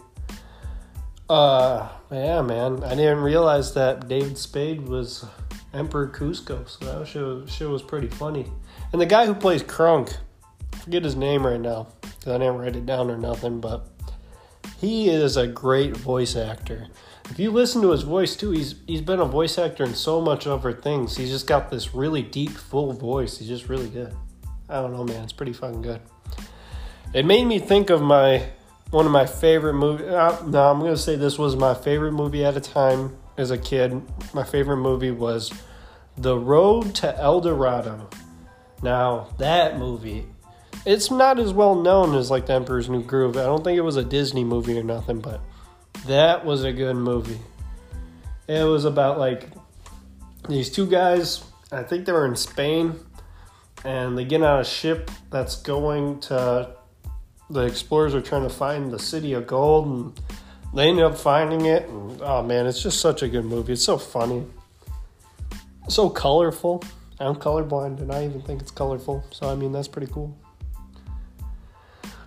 Uh, 1.29 1.88
yeah, 2.11 2.43
man. 2.43 2.83
I 2.85 2.95
didn't 2.95 3.21
realize 3.21 3.75
that 3.75 4.09
David 4.09 4.37
Spade 4.37 4.83
was 4.83 5.25
Emperor 5.73 6.09
Kuzco, 6.09 6.69
so 6.69 6.85
that 6.85 7.07
show, 7.07 7.47
show 7.47 7.71
was 7.71 7.83
pretty 7.83 8.09
funny. 8.09 8.47
And 8.93 9.00
the 9.00 9.07
guy 9.07 9.26
who 9.26 9.35
plays 9.35 9.62
Kronk, 9.62 10.14
forget 10.83 11.05
his 11.05 11.17
name 11.17 11.47
right 11.47 11.61
now, 11.61 11.88
because 12.02 12.29
I 12.29 12.38
didn't 12.38 12.59
write 12.59 12.76
it 12.76 12.85
down 12.85 13.11
or 13.11 13.17
nothing, 13.17 13.61
but 13.61 13.88
he 14.81 15.09
is 15.09 15.37
a 15.37 15.47
great 15.47 15.97
voice 15.97 16.37
actor. 16.37 16.88
If 17.31 17.38
you 17.38 17.50
listen 17.50 17.81
to 17.83 17.93
his 17.93 18.02
voice 18.02 18.37
too, 18.37 18.50
he's 18.50 18.75
he's 18.87 19.00
been 19.00 19.21
a 19.21 19.25
voice 19.25 19.57
actor 19.57 19.85
in 19.85 19.95
so 19.95 20.21
much 20.21 20.47
other 20.47 20.73
things. 20.73 21.17
He's 21.17 21.31
just 21.31 21.47
got 21.47 21.71
this 21.71 21.95
really 21.95 22.21
deep, 22.23 22.50
full 22.50 22.93
voice. 22.93 23.38
He's 23.38 23.49
just 23.49 23.69
really 23.69 23.88
good. 23.88 24.14
I 24.69 24.83
don't 24.83 24.93
know, 24.93 25.05
man. 25.05 25.23
It's 25.23 25.33
pretty 25.33 25.52
fucking 25.52 25.83
good. 25.83 26.00
It 27.14 27.25
made 27.25 27.45
me 27.45 27.59
think 27.59 27.91
of 27.91 28.02
my 28.02 28.45
one 28.92 29.06
of 29.06 29.12
my 29.12 29.26
favorite 29.26 29.75
movies. 29.75 30.06
Uh, 30.06 30.44
no, 30.46 30.70
I'm 30.70 30.78
gonna 30.78 30.96
say 30.96 31.16
this 31.16 31.38
was 31.38 31.56
my 31.56 31.75
favorite 31.75 32.12
movie 32.12 32.44
at 32.44 32.56
a 32.56 32.61
time 32.61 33.16
as 33.38 33.50
a 33.50 33.58
kid. 33.58 34.02
My 34.34 34.44
favorite 34.44 34.76
movie 34.76 35.11
was 35.11 35.50
The 36.18 36.38
Road 36.38 36.94
to 36.96 37.18
El 37.18 37.40
Dorado. 37.40 38.11
Now 38.82 39.28
that 39.38 39.78
movie, 39.78 40.26
it's 40.84 41.11
not 41.11 41.38
as 41.38 41.54
well 41.54 41.75
known 41.75 42.14
as 42.14 42.30
like 42.30 42.46
The 42.46 42.52
Emperor's 42.52 42.90
New 42.90 43.02
Groove. 43.02 43.38
I 43.38 43.44
don't 43.44 43.64
think 43.64 43.78
it 43.78 43.82
was 43.82 43.96
a 43.96 44.04
Disney 44.04 44.44
movie 44.44 44.78
or 44.78 44.82
nothing, 44.82 45.20
but 45.20 45.40
that 46.06 46.44
was 46.44 46.62
a 46.64 46.72
good 46.72 46.96
movie. 46.96 47.40
It 48.46 48.64
was 48.64 48.84
about 48.84 49.18
like 49.18 49.49
these 50.50 50.70
two 50.70 50.87
guys. 50.87 51.42
I 51.70 51.82
think 51.82 52.04
they 52.04 52.12
were 52.12 52.26
in 52.26 52.37
Spain, 52.37 53.00
and 53.87 54.18
they 54.18 54.26
get 54.26 54.42
on 54.42 54.61
a 54.61 54.64
ship 54.64 55.11
that's 55.30 55.56
going 55.56 56.20
to. 56.20 56.76
The 57.52 57.66
explorers 57.66 58.14
are 58.14 58.23
trying 58.23 58.44
to 58.44 58.49
find 58.49 58.90
the 58.90 58.99
city 58.99 59.35
of 59.35 59.47
gold, 59.47 59.87
and 59.87 60.21
they 60.73 60.88
end 60.88 61.00
up 61.00 61.18
finding 61.18 61.66
it. 61.66 61.87
And, 61.87 62.23
oh 62.23 62.42
man, 62.42 62.66
it's 62.66 62.82
just 62.82 62.99
such 62.99 63.23
a 63.23 63.28
good 63.28 63.44
movie. 63.44 63.75
It's 63.75 63.85
so 63.85 63.99
funny, 63.99 64.47
so 65.87 66.09
colorful. 66.09 66.82
I'm 67.21 67.37
colorblind, 67.37 68.00
and 68.00 68.11
I 68.11 68.25
even 68.25 68.40
think 68.40 68.62
it's 68.62 68.71
colorful. 68.71 69.23
So 69.30 69.50
I 69.50 69.54
mean, 69.54 69.71
that's 69.71 69.87
pretty 69.87 70.11
cool. 70.11 70.35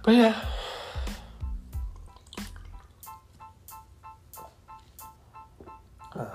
But 0.03 0.13
yeah. 0.13 0.45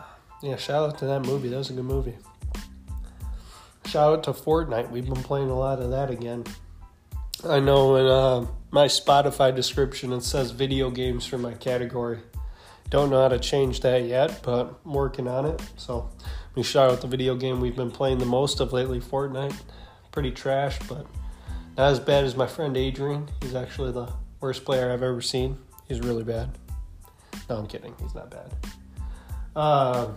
Yeah, 0.42 0.56
shout 0.56 0.88
out 0.88 0.98
to 1.00 1.04
that 1.04 1.20
movie. 1.20 1.50
That 1.50 1.58
was 1.58 1.68
a 1.68 1.74
good 1.74 1.84
movie. 1.84 2.16
Shout 3.84 4.10
out 4.14 4.24
to 4.24 4.32
Fortnite. 4.32 4.90
We've 4.90 5.04
been 5.04 5.22
playing 5.22 5.50
a 5.50 5.54
lot 5.54 5.80
of 5.80 5.90
that 5.90 6.10
again. 6.10 6.44
I 7.44 7.60
know 7.60 7.96
in 7.96 8.06
uh, 8.06 8.46
my 8.70 8.86
Spotify 8.86 9.54
description 9.54 10.12
it 10.12 10.22
says 10.22 10.50
video 10.52 10.90
games 10.90 11.26
for 11.26 11.38
my 11.38 11.54
category. 11.54 12.20
Don't 12.88 13.10
know 13.10 13.22
how 13.22 13.28
to 13.28 13.38
change 13.38 13.80
that 13.80 14.04
yet, 14.04 14.40
but 14.42 14.80
I'm 14.84 14.92
working 14.92 15.28
on 15.28 15.46
it. 15.46 15.60
So 15.76 16.10
we 16.54 16.62
shout 16.62 16.90
out 16.90 17.00
the 17.00 17.06
video 17.06 17.36
game 17.36 17.60
we've 17.60 17.76
been 17.76 17.90
playing 17.90 18.18
the 18.18 18.26
most 18.26 18.60
of 18.60 18.72
lately, 18.72 19.00
Fortnite. 19.00 19.54
Pretty 20.10 20.32
trash, 20.32 20.78
but 20.88 21.06
not 21.76 21.92
as 21.92 22.00
bad 22.00 22.24
as 22.24 22.34
my 22.34 22.46
friend 22.46 22.76
Adrian. 22.76 23.28
He's 23.42 23.54
actually 23.54 23.92
the 23.92 24.12
worst 24.40 24.64
player 24.64 24.92
I've 24.92 25.02
ever 25.02 25.20
seen. 25.20 25.56
He's 25.86 26.00
really 26.00 26.24
bad. 26.24 26.50
No, 27.48 27.58
I'm 27.58 27.66
kidding. 27.66 27.94
He's 28.00 28.14
not 28.14 28.30
bad. 28.30 28.52
Uh, 29.54 30.08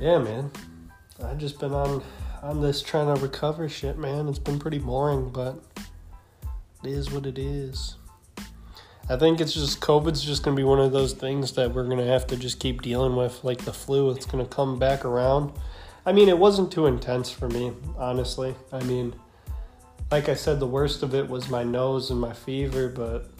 yeah, 0.00 0.18
man. 0.18 0.50
I've 1.22 1.38
just 1.38 1.60
been 1.60 1.72
on 1.72 2.02
on 2.42 2.62
this 2.62 2.82
trying 2.82 3.14
to 3.14 3.20
recover 3.20 3.68
shit, 3.68 3.98
man. 3.98 4.26
It's 4.28 4.38
been 4.38 4.58
pretty 4.58 4.78
boring, 4.78 5.30
but 5.30 5.62
it 6.82 6.90
is 6.90 7.10
what 7.10 7.26
it 7.26 7.38
is. 7.38 7.96
I 9.08 9.16
think 9.16 9.40
it's 9.40 9.54
just 9.54 9.80
COVID's 9.80 10.22
just 10.22 10.44
gonna 10.44 10.56
be 10.56 10.62
one 10.62 10.78
of 10.78 10.92
those 10.92 11.12
things 11.12 11.52
that 11.52 11.74
we're 11.74 11.88
gonna 11.88 12.06
have 12.06 12.28
to 12.28 12.36
just 12.36 12.60
keep 12.60 12.80
dealing 12.80 13.16
with, 13.16 13.42
like 13.42 13.64
the 13.64 13.72
flu. 13.72 14.10
It's 14.10 14.24
gonna 14.24 14.46
come 14.46 14.78
back 14.78 15.04
around. 15.04 15.52
I 16.06 16.12
mean, 16.12 16.28
it 16.28 16.38
wasn't 16.38 16.70
too 16.72 16.86
intense 16.86 17.28
for 17.30 17.48
me, 17.48 17.72
honestly. 17.98 18.54
I 18.72 18.82
mean, 18.84 19.14
like 20.10 20.28
I 20.28 20.34
said, 20.34 20.60
the 20.60 20.66
worst 20.66 21.02
of 21.02 21.14
it 21.14 21.28
was 21.28 21.48
my 21.48 21.64
nose 21.64 22.10
and 22.10 22.20
my 22.20 22.32
fever, 22.32 22.88
but 22.88 23.30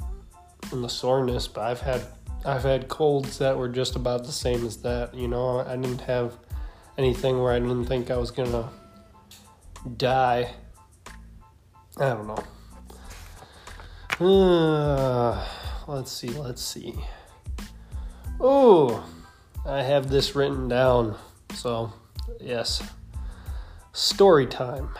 and 0.72 0.82
the 0.82 0.88
soreness. 0.88 1.46
But 1.46 1.62
I've 1.62 1.80
had 1.80 2.02
I've 2.44 2.64
had 2.64 2.88
colds 2.88 3.38
that 3.38 3.56
were 3.56 3.68
just 3.68 3.96
about 3.96 4.24
the 4.24 4.32
same 4.32 4.66
as 4.66 4.78
that. 4.78 5.14
You 5.14 5.28
know, 5.28 5.60
I 5.60 5.76
didn't 5.76 6.00
have 6.02 6.36
anything 6.98 7.40
where 7.40 7.52
I 7.52 7.58
didn't 7.58 7.86
think 7.86 8.10
I 8.10 8.16
was 8.16 8.30
gonna 8.30 8.70
die. 9.96 10.52
I 11.96 12.08
don't 12.08 12.26
know. 12.26 12.42
Uh, 14.20 15.42
let's 15.88 16.12
see, 16.12 16.28
let's 16.28 16.62
see. 16.62 16.94
Oh, 18.38 19.02
I 19.64 19.82
have 19.82 20.10
this 20.10 20.34
written 20.36 20.68
down. 20.68 21.16
So, 21.54 21.90
yes. 22.38 22.82
Story 23.94 24.46
time. 24.46 24.90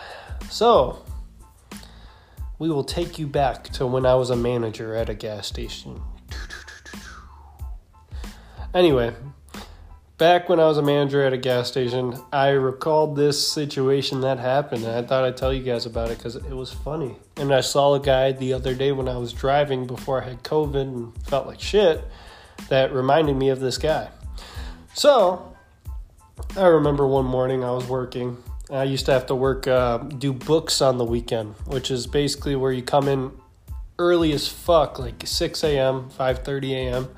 So, 0.48 1.04
we 2.58 2.70
will 2.70 2.82
take 2.82 3.18
you 3.18 3.26
back 3.26 3.64
to 3.74 3.86
when 3.86 4.06
I 4.06 4.14
was 4.14 4.30
a 4.30 4.36
manager 4.36 4.94
at 4.94 5.10
a 5.10 5.14
gas 5.14 5.46
station. 5.46 6.00
Anyway, 8.72 9.14
back 10.20 10.50
when 10.50 10.60
I 10.60 10.66
was 10.66 10.76
a 10.76 10.82
manager 10.82 11.24
at 11.24 11.32
a 11.32 11.38
gas 11.38 11.66
station, 11.66 12.14
I 12.30 12.50
recalled 12.50 13.16
this 13.16 13.48
situation 13.48 14.20
that 14.20 14.38
happened, 14.38 14.84
and 14.84 14.94
I 14.94 15.00
thought 15.00 15.24
I'd 15.24 15.38
tell 15.38 15.52
you 15.52 15.62
guys 15.62 15.86
about 15.86 16.10
it 16.10 16.18
because 16.18 16.36
it 16.36 16.50
was 16.50 16.70
funny. 16.70 17.16
And 17.38 17.54
I 17.54 17.62
saw 17.62 17.94
a 17.94 18.00
guy 18.00 18.32
the 18.32 18.52
other 18.52 18.74
day 18.74 18.92
when 18.92 19.08
I 19.08 19.16
was 19.16 19.32
driving 19.32 19.86
before 19.86 20.22
I 20.22 20.28
had 20.28 20.42
COVID 20.42 20.82
and 20.82 21.26
felt 21.26 21.46
like 21.46 21.58
shit 21.58 22.04
that 22.68 22.92
reminded 22.92 23.34
me 23.34 23.48
of 23.48 23.60
this 23.60 23.78
guy. 23.78 24.10
So, 24.92 25.56
I 26.54 26.66
remember 26.66 27.06
one 27.06 27.24
morning 27.24 27.64
I 27.64 27.70
was 27.70 27.86
working. 27.86 28.36
I 28.70 28.84
used 28.84 29.06
to 29.06 29.12
have 29.12 29.24
to 29.28 29.34
work, 29.34 29.66
uh, 29.66 29.98
do 29.98 30.34
books 30.34 30.82
on 30.82 30.98
the 30.98 31.04
weekend, 31.04 31.54
which 31.64 31.90
is 31.90 32.06
basically 32.06 32.54
where 32.56 32.72
you 32.72 32.82
come 32.82 33.08
in 33.08 33.32
early 33.98 34.32
as 34.32 34.46
fuck, 34.46 34.98
like 34.98 35.22
6 35.26 35.64
a.m., 35.64 36.10
5:30 36.10 36.72
a.m 36.72 37.08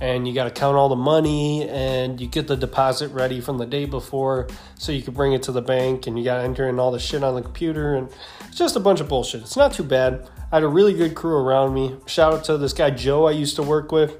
and 0.00 0.26
you 0.26 0.34
got 0.34 0.44
to 0.44 0.50
count 0.50 0.76
all 0.76 0.88
the 0.88 0.96
money 0.96 1.68
and 1.68 2.20
you 2.20 2.26
get 2.26 2.48
the 2.48 2.56
deposit 2.56 3.08
ready 3.08 3.40
from 3.40 3.58
the 3.58 3.66
day 3.66 3.84
before 3.84 4.48
so 4.76 4.92
you 4.92 5.02
can 5.02 5.14
bring 5.14 5.32
it 5.32 5.42
to 5.44 5.52
the 5.52 5.62
bank 5.62 6.06
and 6.06 6.18
you 6.18 6.24
got 6.24 6.38
to 6.38 6.42
enter 6.42 6.68
in 6.68 6.78
all 6.78 6.90
the 6.90 6.98
shit 6.98 7.22
on 7.22 7.34
the 7.34 7.42
computer 7.42 7.94
and 7.94 8.08
it's 8.48 8.58
just 8.58 8.76
a 8.76 8.80
bunch 8.80 9.00
of 9.00 9.08
bullshit. 9.08 9.42
It's 9.42 9.56
not 9.56 9.72
too 9.72 9.84
bad. 9.84 10.28
I 10.50 10.56
had 10.56 10.62
a 10.62 10.68
really 10.68 10.94
good 10.94 11.14
crew 11.14 11.36
around 11.36 11.74
me. 11.74 11.96
Shout 12.06 12.32
out 12.32 12.44
to 12.44 12.58
this 12.58 12.72
guy 12.72 12.90
Joe 12.90 13.26
I 13.26 13.32
used 13.32 13.56
to 13.56 13.62
work 13.62 13.92
with. 13.92 14.16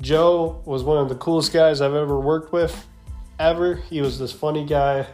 Joe 0.00 0.62
was 0.64 0.82
one 0.82 0.98
of 0.98 1.08
the 1.08 1.14
coolest 1.14 1.52
guys 1.52 1.80
I've 1.80 1.94
ever 1.94 2.18
worked 2.18 2.52
with 2.52 2.86
ever. 3.38 3.76
He 3.76 4.00
was 4.00 4.18
this 4.18 4.32
funny 4.32 4.66
guy 4.66 5.06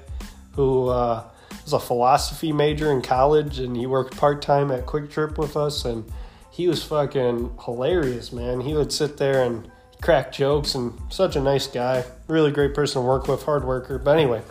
who 0.52 0.88
uh, 0.88 1.28
was 1.64 1.72
a 1.72 1.80
philosophy 1.80 2.52
major 2.52 2.90
in 2.90 3.02
college 3.02 3.58
and 3.58 3.76
he 3.76 3.86
worked 3.86 4.16
part-time 4.16 4.70
at 4.70 4.86
QuikTrip 4.86 5.38
with 5.38 5.56
us 5.56 5.84
and 5.84 6.10
he 6.50 6.68
was 6.68 6.82
fucking 6.82 7.58
hilarious, 7.64 8.32
man. 8.32 8.60
He 8.60 8.74
would 8.74 8.92
sit 8.92 9.16
there 9.16 9.44
and 9.44 9.70
crack 10.00 10.32
jokes 10.32 10.74
and 10.74 10.98
such 11.10 11.36
a 11.36 11.40
nice 11.40 11.66
guy. 11.66 12.04
Really 12.26 12.50
great 12.50 12.74
person 12.74 13.02
to 13.02 13.06
work 13.06 13.28
with, 13.28 13.42
hard 13.44 13.64
worker. 13.64 13.98
But 13.98 14.18
anyway, 14.18 14.42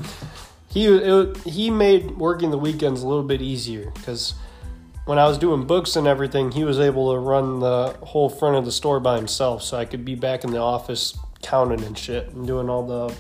he 0.70 0.86
it, 0.86 1.38
he 1.38 1.70
made 1.70 2.18
working 2.18 2.52
the 2.52 2.58
weekends 2.58 3.02
a 3.02 3.08
little 3.08 3.24
bit 3.24 3.42
easier 3.42 3.92
because 3.96 4.34
when 5.06 5.18
I 5.18 5.28
was 5.28 5.40
doing 5.40 5.66
books 5.66 5.96
and 5.96 6.06
everything, 6.06 6.52
he 6.52 6.64
was 6.64 6.80
able 6.80 7.14
to 7.14 7.20
run 7.20 7.60
the 7.60 7.98
whole 8.04 8.30
front 8.30 8.58
of 8.58 8.66
the 8.66 8.72
store 8.72 9.00
by 9.00 9.16
himself, 9.16 9.64
so 9.64 9.78
I 9.78 9.86
could 9.86 10.06
be 10.06 10.16
back 10.16 10.44
in 10.44 10.52
the 10.52 10.60
office 10.60 11.18
counting 11.42 11.84
and 11.84 11.98
shit 11.98 12.30
and 12.30 12.46
doing 12.46 12.70
all 12.70 12.86
the 12.86 13.16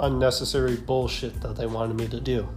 unnecessary 0.00 0.76
bullshit 0.76 1.40
that 1.42 1.56
they 1.56 1.66
wanted 1.66 1.96
me 1.96 2.08
to 2.08 2.20
do. 2.20 2.48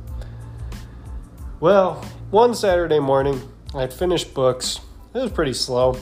Well, 1.60 2.04
one 2.32 2.56
Saturday 2.56 2.98
morning, 2.98 3.40
I'd 3.76 3.94
finished 3.94 4.34
books. 4.34 4.80
It 5.14 5.20
was 5.20 5.32
pretty 5.32 5.54
slow. 5.54 6.00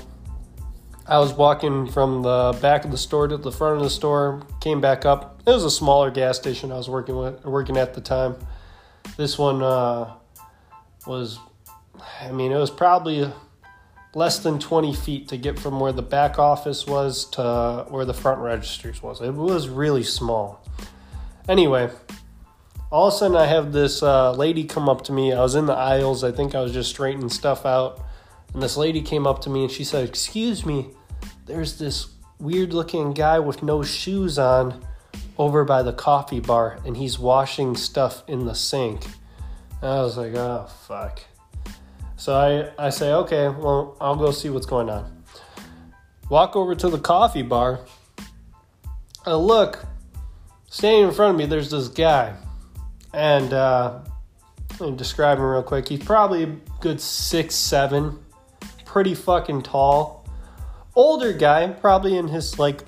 I 1.10 1.18
was 1.18 1.34
walking 1.34 1.88
from 1.88 2.22
the 2.22 2.56
back 2.62 2.86
of 2.86 2.92
the 2.92 2.98
store 2.98 3.28
to 3.28 3.36
the 3.36 3.52
front 3.52 3.78
of 3.78 3.82
the 3.82 3.90
store, 3.90 4.44
came 4.62 4.80
back 4.80 5.06
up. 5.06 5.42
It 5.44 5.50
was 5.50 5.64
a 5.64 5.72
smaller 5.72 6.12
gas 6.12 6.38
station 6.38 6.72
I 6.72 6.76
was 6.76 6.88
working 6.88 7.18
with, 7.18 7.44
working 7.44 7.78
at 7.78 7.96
the 7.96 8.02
time. 8.02 8.36
This 9.18 9.36
one 9.36 9.64
uh, 9.64 10.14
was, 11.08 11.40
I 12.22 12.32
mean, 12.32 12.52
it 12.52 12.60
was 12.60 12.70
probably 12.70 13.28
less 14.14 14.38
than 14.38 14.60
20 14.60 14.94
feet 14.94 15.30
to 15.30 15.38
get 15.38 15.58
from 15.58 15.80
where 15.80 15.92
the 15.92 16.04
back 16.04 16.38
office 16.38 16.86
was 16.86 17.26
to 17.32 17.88
where 17.90 18.06
the 18.06 18.14
front 18.14 18.40
registers 18.42 19.02
was. 19.02 19.20
It 19.20 19.34
was 19.34 19.68
really 19.68 20.04
small. 20.04 20.64
Anyway, 21.48 21.90
all 22.92 23.08
of 23.08 23.16
a 23.16 23.18
sudden 23.18 23.36
I 23.36 23.48
have 23.48 23.72
this 23.72 24.04
uh, 24.04 24.34
lady 24.34 24.64
come 24.64 24.88
up 24.88 25.06
to 25.06 25.12
me. 25.12 25.34
I 25.34 25.42
was 25.42 25.56
in 25.56 25.66
the 25.66 25.74
aisles. 25.74 26.24
I 26.24 26.32
think 26.32 26.54
I 26.54 26.62
was 26.62 26.72
just 26.72 26.92
straightening 26.92 27.30
stuff 27.30 27.66
out. 27.66 28.00
And 28.54 28.62
this 28.62 28.78
lady 28.78 29.02
came 29.02 29.26
up 29.26 29.42
to 29.42 29.50
me 29.50 29.64
and 29.64 29.72
she 29.72 29.84
said, 29.84 30.08
Excuse 30.08 30.66
me, 30.66 30.92
there's 31.50 31.80
this 31.80 32.12
weird 32.40 32.74
looking 32.74 33.12
guy 33.12 33.40
with 33.40 33.64
no 33.64 33.82
shoes 33.82 34.38
on 34.38 34.86
over 35.40 35.66
by 35.66 35.82
the 35.82 35.92
coffee 35.92 36.40
bar 36.40 36.78
and 36.86 36.96
he's 36.96 37.18
washing 37.18 37.76
stuff 37.76 38.24
in 38.28 38.46
the 38.46 38.54
sink. 38.54 39.04
And 39.82 39.90
I 39.90 40.02
was 40.02 40.16
like, 40.16 40.36
oh, 40.36 40.70
fuck. 40.88 41.22
So 42.18 42.36
I, 42.36 42.86
I 42.86 42.92
say, 42.92 43.12
okay, 43.14 43.48
well, 43.48 43.98
I'll 44.00 44.16
go 44.16 44.30
see 44.30 44.50
what's 44.50 44.68
going 44.68 44.92
on. 44.92 45.24
Walk 46.30 46.56
over 46.56 46.76
to 46.76 46.88
the 46.88 47.00
coffee 47.00 47.42
bar. 47.42 47.80
I 49.26 49.34
look, 49.34 49.84
standing 50.70 51.08
in 51.08 51.14
front 51.16 51.32
of 51.32 51.38
me, 51.38 51.48
there's 51.48 51.72
this 51.72 51.88
guy. 51.88 52.36
And 53.12 53.52
uh, 53.54 54.02
let 54.80 54.92
me 54.92 54.96
describe 54.96 55.40
him 55.40 55.46
real 55.46 55.64
quick. 55.64 55.90
He's 55.90 56.04
probably 56.04 56.44
a 56.44 56.56
good 56.80 57.02
six, 57.02 57.56
seven, 57.56 58.20
pretty 58.86 59.16
fucking 59.16 59.64
tall 59.64 60.19
older 61.00 61.32
guy, 61.32 61.66
probably 61.68 62.18
in 62.18 62.28
his 62.28 62.60
like 62.60 62.84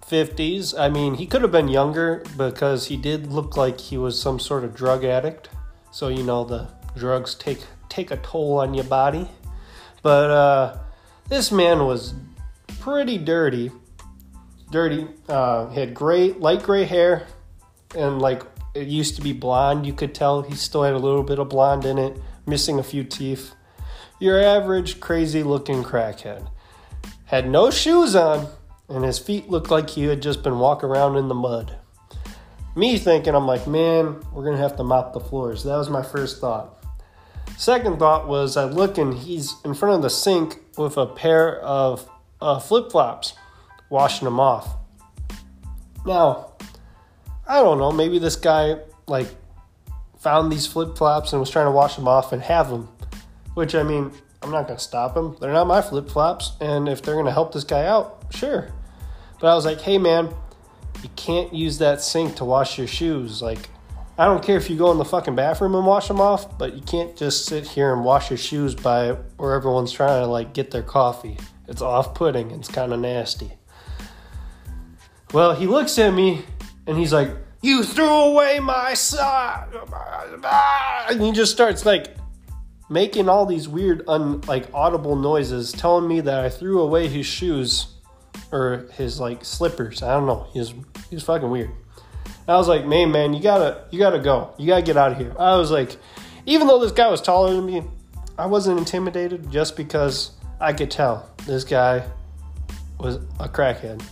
50s. 0.00 0.74
I 0.78 0.88
mean, 0.88 1.14
he 1.14 1.26
could 1.26 1.42
have 1.42 1.52
been 1.52 1.68
younger 1.68 2.24
because 2.38 2.86
he 2.86 2.96
did 2.96 3.26
look 3.26 3.54
like 3.54 3.78
he 3.78 3.98
was 3.98 4.20
some 4.20 4.40
sort 4.40 4.64
of 4.64 4.74
drug 4.74 5.04
addict. 5.04 5.50
So, 5.92 6.08
you 6.08 6.22
know, 6.22 6.42
the 6.44 6.68
drugs 6.96 7.34
take 7.34 7.60
take 7.90 8.10
a 8.10 8.16
toll 8.16 8.58
on 8.60 8.72
your 8.72 8.84
body. 8.84 9.28
But 10.02 10.30
uh, 10.30 10.78
this 11.28 11.52
man 11.52 11.84
was 11.84 12.14
pretty 12.80 13.18
dirty. 13.18 13.70
Dirty. 14.70 15.06
Uh, 15.28 15.68
had 15.68 15.92
gray, 15.92 16.32
light 16.32 16.62
gray 16.62 16.84
hair, 16.84 17.26
and 17.94 18.22
like 18.22 18.42
it 18.74 18.86
used 18.86 19.16
to 19.16 19.22
be 19.22 19.34
blonde. 19.34 19.84
You 19.84 19.92
could 19.92 20.14
tell 20.14 20.42
he 20.42 20.54
still 20.54 20.84
had 20.84 20.94
a 20.94 20.98
little 20.98 21.24
bit 21.24 21.38
of 21.38 21.50
blonde 21.50 21.84
in 21.84 21.98
it, 21.98 22.16
missing 22.46 22.78
a 22.78 22.82
few 22.82 23.04
teeth. 23.04 23.52
Your 24.18 24.40
average 24.40 24.98
crazy 25.00 25.42
looking 25.42 25.82
crackhead. 25.82 26.48
Had 27.30 27.48
no 27.48 27.70
shoes 27.70 28.16
on, 28.16 28.48
and 28.88 29.04
his 29.04 29.20
feet 29.20 29.48
looked 29.48 29.70
like 29.70 29.90
he 29.90 30.02
had 30.02 30.20
just 30.20 30.42
been 30.42 30.58
walking 30.58 30.88
around 30.88 31.16
in 31.16 31.28
the 31.28 31.34
mud. 31.34 31.76
Me 32.74 32.98
thinking, 32.98 33.36
I'm 33.36 33.46
like, 33.46 33.68
man, 33.68 34.20
we're 34.32 34.42
gonna 34.42 34.56
have 34.56 34.76
to 34.78 34.82
mop 34.82 35.12
the 35.12 35.20
floors. 35.20 35.62
That 35.62 35.76
was 35.76 35.88
my 35.88 36.02
first 36.02 36.40
thought. 36.40 36.84
Second 37.56 38.00
thought 38.00 38.26
was 38.26 38.56
I 38.56 38.64
look 38.64 38.98
and 38.98 39.16
he's 39.16 39.54
in 39.64 39.74
front 39.74 39.94
of 39.94 40.02
the 40.02 40.10
sink 40.10 40.58
with 40.76 40.96
a 40.96 41.06
pair 41.06 41.60
of 41.60 42.10
uh, 42.40 42.58
flip 42.58 42.90
flops, 42.90 43.34
washing 43.90 44.24
them 44.24 44.40
off. 44.40 44.76
Now, 46.04 46.54
I 47.46 47.62
don't 47.62 47.78
know, 47.78 47.92
maybe 47.92 48.18
this 48.18 48.34
guy 48.34 48.74
like 49.06 49.28
found 50.18 50.50
these 50.50 50.66
flip 50.66 50.98
flops 50.98 51.32
and 51.32 51.38
was 51.38 51.48
trying 51.48 51.66
to 51.66 51.70
wash 51.70 51.94
them 51.94 52.08
off 52.08 52.32
and 52.32 52.42
have 52.42 52.70
them. 52.70 52.88
Which 53.54 53.76
I 53.76 53.84
mean, 53.84 54.10
I'm 54.42 54.50
not 54.50 54.66
gonna 54.66 54.78
stop 54.78 55.16
him. 55.16 55.36
They're 55.40 55.52
not 55.52 55.66
my 55.66 55.82
flip 55.82 56.08
flops, 56.08 56.52
and 56.60 56.88
if 56.88 57.02
they're 57.02 57.16
gonna 57.16 57.32
help 57.32 57.52
this 57.52 57.64
guy 57.64 57.86
out, 57.86 58.24
sure. 58.30 58.70
But 59.38 59.48
I 59.48 59.54
was 59.54 59.64
like, 59.64 59.80
hey 59.80 59.98
man, 59.98 60.32
you 61.02 61.10
can't 61.16 61.52
use 61.54 61.78
that 61.78 62.00
sink 62.00 62.36
to 62.36 62.44
wash 62.44 62.78
your 62.78 62.86
shoes. 62.86 63.42
Like, 63.42 63.68
I 64.18 64.26
don't 64.26 64.42
care 64.42 64.56
if 64.56 64.68
you 64.68 64.76
go 64.76 64.90
in 64.92 64.98
the 64.98 65.04
fucking 65.04 65.34
bathroom 65.34 65.74
and 65.74 65.86
wash 65.86 66.08
them 66.08 66.20
off, 66.20 66.58
but 66.58 66.74
you 66.74 66.82
can't 66.82 67.16
just 67.16 67.46
sit 67.46 67.66
here 67.66 67.92
and 67.92 68.04
wash 68.04 68.30
your 68.30 68.36
shoes 68.36 68.74
by 68.74 69.12
where 69.36 69.54
everyone's 69.54 69.92
trying 69.92 70.22
to 70.22 70.26
like 70.26 70.52
get 70.52 70.70
their 70.70 70.82
coffee. 70.82 71.38
It's 71.68 71.80
off 71.82 72.14
putting, 72.14 72.50
it's 72.50 72.68
kind 72.68 72.92
of 72.92 73.00
nasty. 73.00 73.52
Well, 75.32 75.54
he 75.54 75.66
looks 75.66 75.98
at 75.98 76.12
me 76.12 76.42
and 76.86 76.98
he's 76.98 77.12
like, 77.12 77.30
You 77.62 77.84
threw 77.84 78.08
away 78.08 78.60
my 78.60 78.94
sock. 78.94 79.68
And 81.10 81.20
he 81.20 81.32
just 81.32 81.50
starts 81.50 81.84
like 81.84 82.16
making 82.90 83.28
all 83.28 83.46
these 83.46 83.68
weird, 83.68 84.02
un, 84.06 84.42
like 84.42 84.66
audible 84.74 85.16
noises, 85.16 85.72
telling 85.72 86.06
me 86.06 86.20
that 86.20 86.44
I 86.44 86.50
threw 86.50 86.82
away 86.82 87.08
his 87.08 87.24
shoes 87.24 87.86
or 88.52 88.88
his 88.92 89.18
like 89.18 89.44
slippers. 89.44 90.02
I 90.02 90.12
don't 90.12 90.26
know. 90.26 90.46
He's 90.52 90.74
he's 91.08 91.22
fucking 91.22 91.48
weird. 91.48 91.70
I 92.46 92.56
was 92.56 92.68
like, 92.68 92.84
man, 92.84 93.12
man, 93.12 93.32
you 93.32 93.40
gotta 93.42 93.84
you 93.90 93.98
gotta 93.98 94.18
go. 94.18 94.52
You 94.58 94.66
gotta 94.66 94.82
get 94.82 94.96
out 94.96 95.12
of 95.12 95.18
here. 95.18 95.34
I 95.38 95.56
was 95.56 95.70
like, 95.70 95.96
even 96.44 96.66
though 96.66 96.80
this 96.80 96.92
guy 96.92 97.08
was 97.08 97.22
taller 97.22 97.54
than 97.54 97.64
me, 97.64 97.84
I 98.36 98.46
wasn't 98.46 98.78
intimidated 98.78 99.50
just 99.50 99.76
because 99.76 100.32
I 100.60 100.72
could 100.72 100.90
tell 100.90 101.30
this 101.46 101.62
guy 101.62 102.04
was 102.98 103.16
a 103.38 103.48
crackhead. 103.48 104.02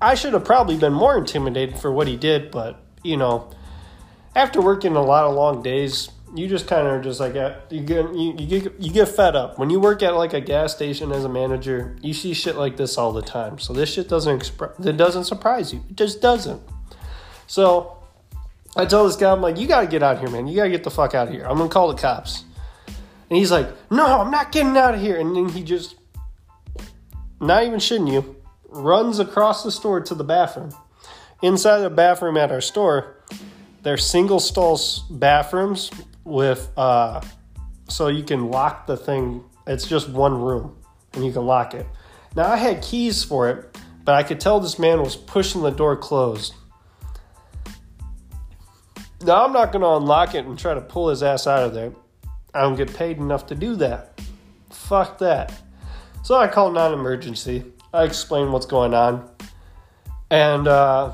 I 0.00 0.14
should 0.14 0.32
have 0.32 0.44
probably 0.44 0.78
been 0.78 0.92
more 0.92 1.18
intimidated 1.18 1.78
for 1.78 1.90
what 1.90 2.06
he 2.06 2.16
did, 2.16 2.50
but 2.50 2.80
you 3.02 3.16
know, 3.16 3.50
after 4.36 4.62
working 4.62 4.94
a 4.94 5.02
lot 5.02 5.24
of 5.24 5.34
long 5.34 5.62
days, 5.62 6.10
you 6.34 6.46
just 6.46 6.66
kind 6.66 6.86
of 6.86 7.02
just 7.02 7.20
like 7.20 7.34
uh, 7.34 7.56
you 7.70 7.80
get 7.80 8.14
you, 8.14 8.34
you 8.38 8.46
get 8.46 8.80
you 8.80 8.92
get 8.92 9.08
fed 9.08 9.34
up 9.34 9.58
when 9.58 9.70
you 9.70 9.80
work 9.80 10.02
at 10.02 10.14
like 10.14 10.32
a 10.32 10.40
gas 10.40 10.74
station 10.74 11.12
as 11.12 11.24
a 11.24 11.28
manager. 11.28 11.96
You 12.02 12.12
see 12.14 12.34
shit 12.34 12.56
like 12.56 12.76
this 12.76 12.96
all 12.96 13.12
the 13.12 13.22
time, 13.22 13.58
so 13.58 13.72
this 13.72 13.92
shit 13.92 14.08
doesn't 14.08 14.40
expre- 14.40 14.84
it 14.84 14.96
doesn't 14.96 15.24
surprise 15.24 15.72
you. 15.72 15.82
It 15.90 15.96
just 15.96 16.20
doesn't. 16.20 16.62
So 17.46 17.98
I 18.76 18.86
tell 18.86 19.04
this 19.04 19.16
guy, 19.16 19.32
I'm 19.32 19.40
like, 19.40 19.58
you 19.58 19.66
gotta 19.66 19.86
get 19.86 20.02
out 20.02 20.16
of 20.16 20.20
here, 20.20 20.30
man. 20.30 20.46
You 20.46 20.56
gotta 20.56 20.70
get 20.70 20.84
the 20.84 20.90
fuck 20.90 21.14
out 21.14 21.28
of 21.28 21.34
here. 21.34 21.44
I'm 21.44 21.58
gonna 21.58 21.68
call 21.68 21.88
the 21.88 22.00
cops. 22.00 22.44
And 23.28 23.38
he's 23.38 23.50
like, 23.50 23.68
no, 23.90 24.20
I'm 24.20 24.30
not 24.30 24.52
getting 24.52 24.76
out 24.76 24.94
of 24.94 25.00
here. 25.00 25.18
And 25.18 25.36
then 25.36 25.48
he 25.48 25.62
just, 25.62 25.94
not 27.40 27.62
even 27.64 27.78
shitting 27.78 28.12
you, 28.12 28.36
runs 28.68 29.20
across 29.20 29.62
the 29.62 29.70
store 29.70 30.00
to 30.00 30.14
the 30.14 30.24
bathroom. 30.24 30.72
Inside 31.42 31.78
the 31.78 31.90
bathroom 31.90 32.36
at 32.36 32.50
our 32.50 32.60
store, 32.60 33.16
they're 33.82 33.96
single 33.96 34.40
stalls 34.40 35.04
bathrooms 35.10 35.90
with 36.30 36.70
uh, 36.76 37.20
so 37.88 38.08
you 38.08 38.22
can 38.22 38.50
lock 38.50 38.86
the 38.86 38.96
thing. 38.96 39.44
It's 39.66 39.86
just 39.86 40.08
one 40.08 40.40
room 40.40 40.76
and 41.12 41.24
you 41.24 41.32
can 41.32 41.44
lock 41.44 41.74
it. 41.74 41.86
Now 42.36 42.46
I 42.48 42.56
had 42.56 42.82
keys 42.82 43.24
for 43.24 43.48
it, 43.48 43.78
but 44.04 44.14
I 44.14 44.22
could 44.22 44.40
tell 44.40 44.60
this 44.60 44.78
man 44.78 45.00
was 45.00 45.16
pushing 45.16 45.62
the 45.62 45.70
door 45.70 45.96
closed. 45.96 46.54
Now 49.22 49.44
I'm 49.44 49.52
not 49.52 49.72
going 49.72 49.82
to 49.82 49.88
unlock 49.88 50.34
it 50.34 50.46
and 50.46 50.58
try 50.58 50.72
to 50.72 50.80
pull 50.80 51.08
his 51.08 51.22
ass 51.22 51.46
out 51.46 51.62
of 51.62 51.74
there. 51.74 51.92
I 52.54 52.62
don't 52.62 52.76
get 52.76 52.94
paid 52.94 53.18
enough 53.18 53.46
to 53.48 53.54
do 53.54 53.76
that. 53.76 54.20
Fuck 54.70 55.18
that. 55.18 55.52
So 56.22 56.36
I 56.36 56.48
call 56.48 56.70
non 56.70 56.92
emergency. 56.92 57.64
I 57.92 58.04
explain 58.04 58.52
what's 58.52 58.66
going 58.66 58.94
on. 58.94 59.28
And 60.30 60.68
uh, 60.68 61.12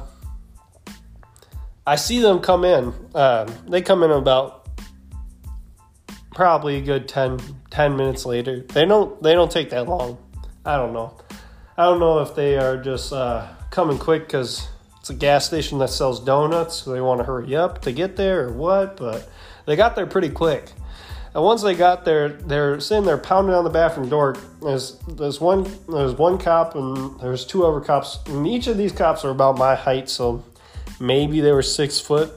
I 1.86 1.96
see 1.96 2.20
them 2.20 2.40
come 2.40 2.64
in. 2.64 2.92
Uh, 3.14 3.50
they 3.66 3.82
come 3.82 4.02
in 4.02 4.10
about 4.10 4.65
probably 6.36 6.76
a 6.76 6.82
good 6.82 7.08
10, 7.08 7.40
10 7.70 7.96
minutes 7.96 8.26
later. 8.26 8.60
They 8.60 8.84
don't 8.84 9.20
they 9.22 9.32
don't 9.32 9.50
take 9.50 9.70
that 9.70 9.88
long. 9.88 10.18
I 10.66 10.76
don't 10.76 10.92
know. 10.92 11.16
I 11.78 11.84
don't 11.86 11.98
know 11.98 12.20
if 12.20 12.34
they 12.34 12.58
are 12.58 12.76
just 12.76 13.10
uh, 13.12 13.48
coming 13.70 13.98
quick 13.98 14.26
because 14.26 14.68
it's 15.00 15.08
a 15.08 15.14
gas 15.14 15.46
station 15.46 15.78
that 15.78 15.88
sells 15.88 16.20
donuts, 16.20 16.76
so 16.76 16.92
they 16.92 17.00
want 17.00 17.20
to 17.20 17.24
hurry 17.24 17.56
up 17.56 17.80
to 17.82 17.92
get 17.92 18.16
there 18.16 18.48
or 18.48 18.52
what. 18.52 18.98
But 18.98 19.28
they 19.64 19.76
got 19.76 19.96
there 19.96 20.06
pretty 20.06 20.28
quick. 20.28 20.72
And 21.32 21.42
once 21.42 21.62
they 21.62 21.74
got 21.74 22.04
there, 22.04 22.28
they're 22.28 22.80
sitting 22.80 23.04
there 23.04 23.18
pounding 23.18 23.54
on 23.54 23.64
the 23.64 23.70
bathroom 23.70 24.10
door. 24.10 24.36
There's 24.62 24.98
there's 25.08 25.40
one 25.40 25.64
there's 25.88 26.14
one 26.14 26.36
cop 26.36 26.74
and 26.74 27.18
there's 27.18 27.46
two 27.46 27.64
other 27.64 27.80
cops, 27.80 28.18
and 28.26 28.46
each 28.46 28.66
of 28.66 28.76
these 28.76 28.92
cops 28.92 29.24
are 29.24 29.30
about 29.30 29.56
my 29.56 29.74
height, 29.74 30.10
so 30.10 30.44
maybe 31.00 31.40
they 31.40 31.52
were 31.52 31.62
six 31.62 31.98
foot. 31.98 32.30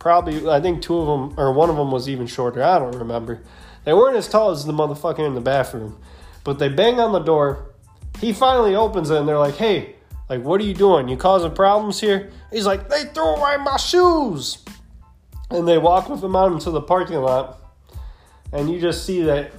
Probably, 0.00 0.48
I 0.48 0.60
think 0.60 0.80
two 0.80 0.98
of 0.98 1.06
them 1.06 1.38
or 1.38 1.52
one 1.52 1.68
of 1.68 1.76
them 1.76 1.92
was 1.92 2.08
even 2.08 2.26
shorter. 2.26 2.62
I 2.62 2.78
don't 2.78 2.96
remember. 2.96 3.42
They 3.84 3.92
weren't 3.92 4.16
as 4.16 4.28
tall 4.28 4.50
as 4.50 4.64
the 4.64 4.72
motherfucker 4.72 5.24
in 5.24 5.34
the 5.34 5.42
bathroom, 5.42 5.98
but 6.42 6.58
they 6.58 6.70
bang 6.70 6.98
on 6.98 7.12
the 7.12 7.20
door. 7.20 7.66
He 8.18 8.32
finally 8.32 8.74
opens 8.74 9.10
it, 9.10 9.18
and 9.18 9.28
they're 9.28 9.38
like, 9.38 9.56
"Hey, 9.56 9.96
like, 10.30 10.42
what 10.42 10.58
are 10.60 10.64
you 10.64 10.72
doing? 10.72 11.08
You 11.08 11.18
causing 11.18 11.52
problems 11.52 12.00
here?" 12.00 12.30
He's 12.50 12.64
like, 12.64 12.88
"They 12.88 13.04
threw 13.04 13.24
away 13.24 13.58
my 13.58 13.76
shoes," 13.76 14.58
and 15.50 15.68
they 15.68 15.76
walk 15.76 16.08
with 16.08 16.24
him 16.24 16.34
out 16.34 16.50
into 16.50 16.70
the 16.70 16.80
parking 16.80 17.20
lot, 17.20 17.58
and 18.52 18.70
you 18.70 18.80
just 18.80 19.04
see 19.04 19.22
that 19.24 19.52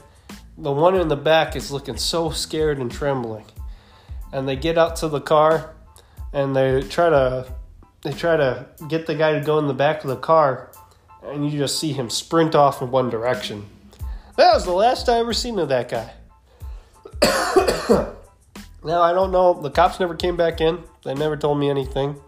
the 0.58 0.72
one 0.72 0.96
in 0.96 1.08
the 1.08 1.16
back 1.16 1.56
is 1.56 1.72
looking 1.72 1.98
so 1.98 2.32
scared 2.32 2.80
and 2.80 2.92
trembling, 2.92 3.46
and 4.34 4.48
they 4.48 4.56
get 4.56 4.76
out 4.76 4.96
to 4.98 5.08
the 5.08 5.22
car, 5.22 5.76
and 6.34 6.56
they 6.56 6.82
try 6.82 7.10
to 7.12 7.46
they 8.04 8.12
try 8.12 8.38
to 8.38 8.66
get 8.88 9.06
the 9.06 9.16
guy 9.16 9.34
to 9.34 9.42
go 9.42 9.60
in 9.60 9.68
the 9.68 9.74
back 9.74 10.04
of 10.04 10.10
the 10.10 10.16
car, 10.16 10.72
and 11.24 11.50
you 11.50 11.58
just 11.58 11.80
see 11.80 11.94
him 11.94 12.10
sprint 12.10 12.56
off 12.56 12.82
in 12.82 12.92
one 12.92 13.10
direction. 13.10 13.66
That 14.38 14.54
was 14.54 14.66
the 14.66 14.72
last 14.72 15.08
I 15.08 15.20
ever 15.20 15.34
seen 15.34 15.60
of 15.60 15.70
that 15.70 15.90
guy. 15.90 16.12
now 18.84 19.02
I 19.02 19.14
don't 19.14 19.32
know. 19.32 19.54
The 19.54 19.70
cops 19.70 20.00
never 20.00 20.16
came 20.16 20.36
back 20.36 20.62
in. 20.62 20.84
They 21.04 21.14
never 21.14 21.38
told 21.38 21.60
me 21.60 21.70
anything. 21.70 22.20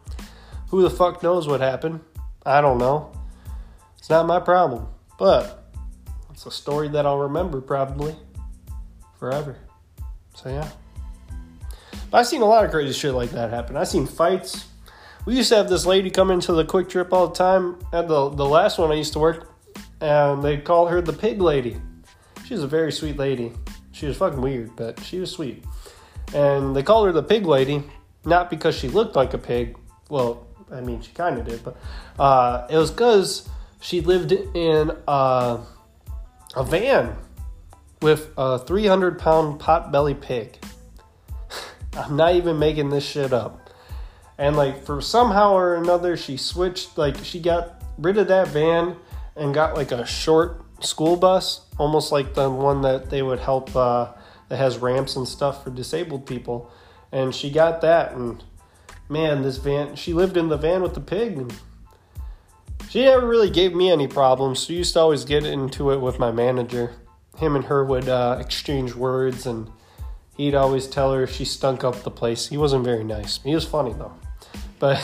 Who 0.69 0.81
the 0.81 0.89
fuck 0.89 1.23
knows 1.23 1.47
what 1.47 1.61
happened? 1.61 2.01
I 2.45 2.61
don't 2.61 2.77
know. 2.77 3.11
It's 3.97 4.09
not 4.09 4.27
my 4.27 4.39
problem. 4.39 4.87
But 5.17 5.71
it's 6.31 6.45
a 6.45 6.51
story 6.51 6.89
that 6.89 7.05
I'll 7.05 7.19
remember 7.19 7.61
probably 7.61 8.15
forever. 9.17 9.57
So 10.35 10.49
yeah. 10.49 10.69
But 12.11 12.17
I've 12.17 12.27
seen 12.27 12.41
a 12.41 12.45
lot 12.45 12.65
of 12.65 12.71
crazy 12.71 12.93
shit 12.93 13.13
like 13.13 13.31
that 13.31 13.49
happen. 13.49 13.77
I've 13.77 13.87
seen 13.87 14.05
fights. 14.05 14.65
We 15.25 15.37
used 15.37 15.49
to 15.49 15.55
have 15.55 15.69
this 15.69 15.85
lady 15.85 16.09
come 16.09 16.31
into 16.31 16.51
the 16.51 16.65
QuikTrip 16.65 17.13
all 17.13 17.27
the 17.27 17.35
time. 17.35 17.77
At 17.93 18.07
the 18.09 18.29
the 18.29 18.45
last 18.45 18.77
one 18.77 18.91
I 18.91 18.95
used 18.95 19.13
to 19.13 19.19
work, 19.19 19.49
and 20.01 20.43
they 20.43 20.57
called 20.57 20.89
her 20.89 21.01
the 21.01 21.13
pig 21.13 21.41
lady. 21.41 21.77
She 22.45 22.53
was 22.53 22.63
a 22.63 22.67
very 22.67 22.91
sweet 22.91 23.17
lady. 23.17 23.53
She 23.93 24.05
was 24.05 24.17
fucking 24.17 24.41
weird, 24.41 24.75
but 24.75 24.99
she 24.99 25.19
was 25.19 25.31
sweet. 25.31 25.63
And 26.33 26.75
they 26.75 26.83
called 26.83 27.05
her 27.05 27.13
the 27.13 27.23
pig 27.23 27.45
lady, 27.45 27.83
not 28.25 28.49
because 28.49 28.75
she 28.75 28.89
looked 28.89 29.15
like 29.15 29.33
a 29.33 29.37
pig. 29.37 29.77
Well, 30.09 30.45
I 30.69 30.81
mean, 30.81 30.99
she 31.01 31.13
kind 31.13 31.39
of 31.39 31.45
did, 31.47 31.63
but 31.63 31.77
uh, 32.19 32.67
it 32.69 32.75
was 32.75 32.91
because 32.91 33.47
she 33.79 34.01
lived 34.01 34.33
in 34.33 34.91
uh, 35.07 35.63
a 36.55 36.63
van 36.65 37.15
with 38.01 38.29
a 38.37 38.59
300 38.59 39.19
pound 39.19 39.61
pot 39.61 39.89
belly 39.89 40.15
pig. 40.15 40.57
I'm 41.93 42.17
not 42.17 42.35
even 42.35 42.59
making 42.59 42.89
this 42.89 43.05
shit 43.05 43.31
up. 43.31 43.62
And 44.37 44.55
like 44.55 44.83
for 44.83 45.01
somehow 45.01 45.53
or 45.53 45.75
another, 45.75 46.17
she 46.17 46.37
switched. 46.37 46.97
Like 46.97 47.17
she 47.23 47.39
got 47.39 47.81
rid 47.97 48.17
of 48.17 48.27
that 48.27 48.47
van 48.49 48.95
and 49.35 49.53
got 49.53 49.75
like 49.75 49.91
a 49.91 50.05
short 50.05 50.61
school 50.83 51.15
bus, 51.15 51.65
almost 51.77 52.11
like 52.11 52.33
the 52.33 52.49
one 52.49 52.81
that 52.81 53.09
they 53.09 53.21
would 53.21 53.39
help. 53.39 53.75
Uh, 53.75 54.13
that 54.53 54.57
has 54.57 54.77
ramps 54.77 55.15
and 55.15 55.27
stuff 55.27 55.63
for 55.63 55.71
disabled 55.71 56.27
people. 56.27 56.71
And 57.11 57.33
she 57.33 57.49
got 57.49 57.81
that 57.81 58.13
and 58.13 58.43
man, 59.09 59.41
this 59.41 59.57
van 59.57 59.95
she 59.95 60.13
lived 60.13 60.37
in 60.37 60.49
the 60.49 60.57
van 60.57 60.83
with 60.83 60.93
the 60.93 61.01
pig 61.01 61.37
and 61.37 61.53
she 62.87 63.03
never 63.03 63.27
really 63.27 63.49
gave 63.49 63.73
me 63.73 63.91
any 63.91 64.07
problems. 64.07 64.63
She 64.63 64.75
used 64.75 64.93
to 64.93 64.99
always 64.99 65.25
get 65.25 65.43
into 65.43 65.89
it 65.91 66.01
with 66.01 66.19
my 66.19 66.31
manager. 66.31 66.93
Him 67.37 67.55
and 67.55 67.65
her 67.65 67.83
would 67.83 68.07
uh, 68.07 68.37
exchange 68.39 68.93
words 68.93 69.47
and 69.47 69.71
he'd 70.37 70.53
always 70.53 70.85
tell 70.85 71.13
her 71.13 71.25
she 71.25 71.45
stunk 71.45 71.83
up 71.83 72.03
the 72.03 72.11
place. 72.11 72.49
He 72.49 72.57
wasn't 72.57 72.85
very 72.85 73.03
nice. 73.03 73.41
He 73.41 73.55
was 73.55 73.65
funny 73.65 73.93
though. 73.93 74.13
But 74.79 74.99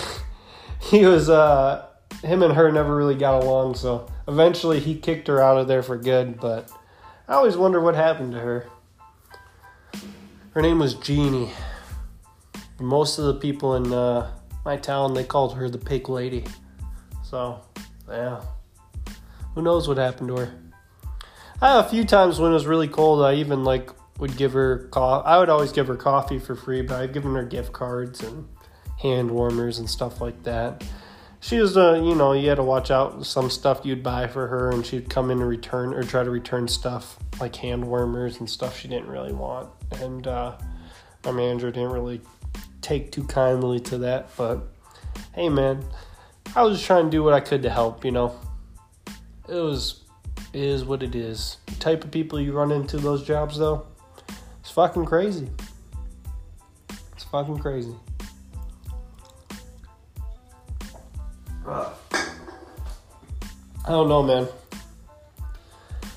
he 0.79 1.05
was 1.05 1.29
uh 1.29 1.85
him 2.23 2.43
and 2.43 2.53
her 2.53 2.71
never 2.71 2.95
really 2.95 3.15
got 3.15 3.43
along, 3.43 3.75
so 3.75 4.11
eventually 4.27 4.79
he 4.79 4.95
kicked 4.95 5.27
her 5.27 5.41
out 5.41 5.57
of 5.57 5.67
there 5.67 5.83
for 5.83 5.97
good, 5.97 6.39
but 6.39 6.69
I 7.27 7.33
always 7.33 7.55
wonder 7.55 7.79
what 7.79 7.95
happened 7.95 8.33
to 8.33 8.39
her. 8.39 8.67
Her 10.51 10.61
name 10.61 10.79
was 10.79 10.95
Jeannie. 10.95 11.51
Most 12.79 13.19
of 13.19 13.25
the 13.25 13.35
people 13.35 13.75
in 13.75 13.93
uh, 13.93 14.31
my 14.65 14.77
town 14.77 15.13
they 15.13 15.23
called 15.23 15.55
her 15.55 15.69
the 15.69 15.77
pig 15.77 16.09
lady. 16.09 16.45
So, 17.23 17.61
yeah. 18.09 18.41
Who 19.55 19.61
knows 19.61 19.87
what 19.87 19.97
happened 19.97 20.29
to 20.29 20.37
her? 20.37 20.53
I 21.61 21.79
a 21.79 21.83
few 21.83 22.03
times 22.03 22.39
when 22.39 22.51
it 22.51 22.53
was 22.53 22.65
really 22.65 22.87
cold, 22.87 23.23
I 23.23 23.35
even 23.35 23.63
like 23.63 23.91
would 24.19 24.35
give 24.37 24.53
her 24.53 24.87
co- 24.91 25.21
I 25.25 25.37
would 25.37 25.49
always 25.49 25.71
give 25.71 25.87
her 25.87 25.95
coffee 25.95 26.39
for 26.39 26.55
free, 26.55 26.81
but 26.81 27.01
I've 27.01 27.13
given 27.13 27.33
her 27.35 27.43
gift 27.43 27.73
cards 27.73 28.23
and 28.23 28.47
hand 28.99 29.31
warmers 29.31 29.79
and 29.79 29.89
stuff 29.89 30.21
like 30.21 30.43
that. 30.43 30.83
She 31.41 31.57
was 31.57 31.77
uh 31.77 32.01
you 32.03 32.15
know 32.15 32.33
you 32.33 32.49
had 32.49 32.55
to 32.55 32.63
watch 32.63 32.91
out 32.91 33.25
some 33.25 33.49
stuff 33.49 33.81
you'd 33.83 34.03
buy 34.03 34.27
for 34.27 34.47
her 34.47 34.71
and 34.71 34.85
she'd 34.85 35.09
come 35.09 35.31
in 35.31 35.39
and 35.39 35.47
return 35.47 35.93
or 35.93 36.03
try 36.03 36.23
to 36.23 36.29
return 36.29 36.67
stuff 36.67 37.17
like 37.39 37.55
hand 37.55 37.85
warmers 37.85 38.39
and 38.39 38.49
stuff 38.49 38.77
she 38.77 38.87
didn't 38.89 39.07
really 39.07 39.31
want. 39.31 39.69
And 40.01 40.27
uh 40.27 40.57
my 41.23 41.31
manager 41.31 41.71
didn't 41.71 41.91
really 41.91 42.21
take 42.81 43.11
too 43.11 43.23
kindly 43.25 43.79
to 43.79 43.97
that 43.97 44.29
but 44.37 44.65
hey 45.35 45.49
man 45.49 45.83
i 46.55 46.63
was 46.63 46.77
just 46.77 46.87
trying 46.87 47.03
to 47.03 47.11
do 47.11 47.21
what 47.21 47.33
i 47.33 47.39
could 47.41 47.61
to 47.61 47.69
help 47.69 48.05
you 48.05 48.11
know? 48.11 48.33
It 49.47 49.55
was 49.55 50.03
it 50.53 50.61
is 50.61 50.83
what 50.83 51.03
it 51.03 51.15
is. 51.15 51.57
The 51.67 51.75
type 51.75 52.03
of 52.03 52.11
people 52.11 52.39
you 52.39 52.53
run 52.53 52.71
into 52.71 52.97
those 52.97 53.23
jobs 53.23 53.57
though 53.57 53.85
it's 54.59 54.71
fucking 54.71 55.05
crazy. 55.05 55.49
It's 57.13 57.23
fucking 57.23 57.59
crazy 57.59 57.95
I 61.69 61.93
don't 63.87 64.09
know, 64.09 64.23
man. 64.23 64.47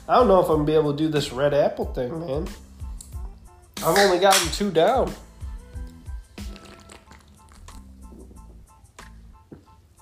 I 0.09 0.17
don't 0.17 0.29
know 0.29 0.41
if 0.41 0.49
I'm 0.49 0.57
gonna 0.57 0.65
be 0.65 0.75
able 0.75 0.93
to 0.93 0.99
do 0.99 1.09
this 1.09 1.33
red 1.33 1.55
apple 1.55 1.87
thing, 1.87 2.21
man. 2.21 2.49
I've 3.79 3.99
only 3.99 4.19
gotten 4.19 4.51
two 4.53 4.71
down. 4.71 5.13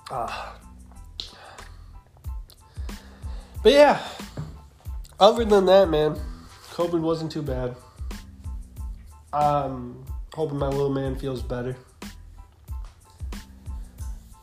Ah. 0.09 0.57
But 3.63 3.73
yeah, 3.73 4.01
other 5.19 5.45
than 5.45 5.65
that, 5.67 5.89
man, 5.89 6.19
COVID 6.71 6.99
wasn't 6.99 7.31
too 7.31 7.41
bad. 7.41 7.75
Um, 9.33 10.03
hoping 10.33 10.57
my 10.57 10.67
little 10.67 10.89
man 10.89 11.15
feels 11.15 11.41
better. 11.41 11.77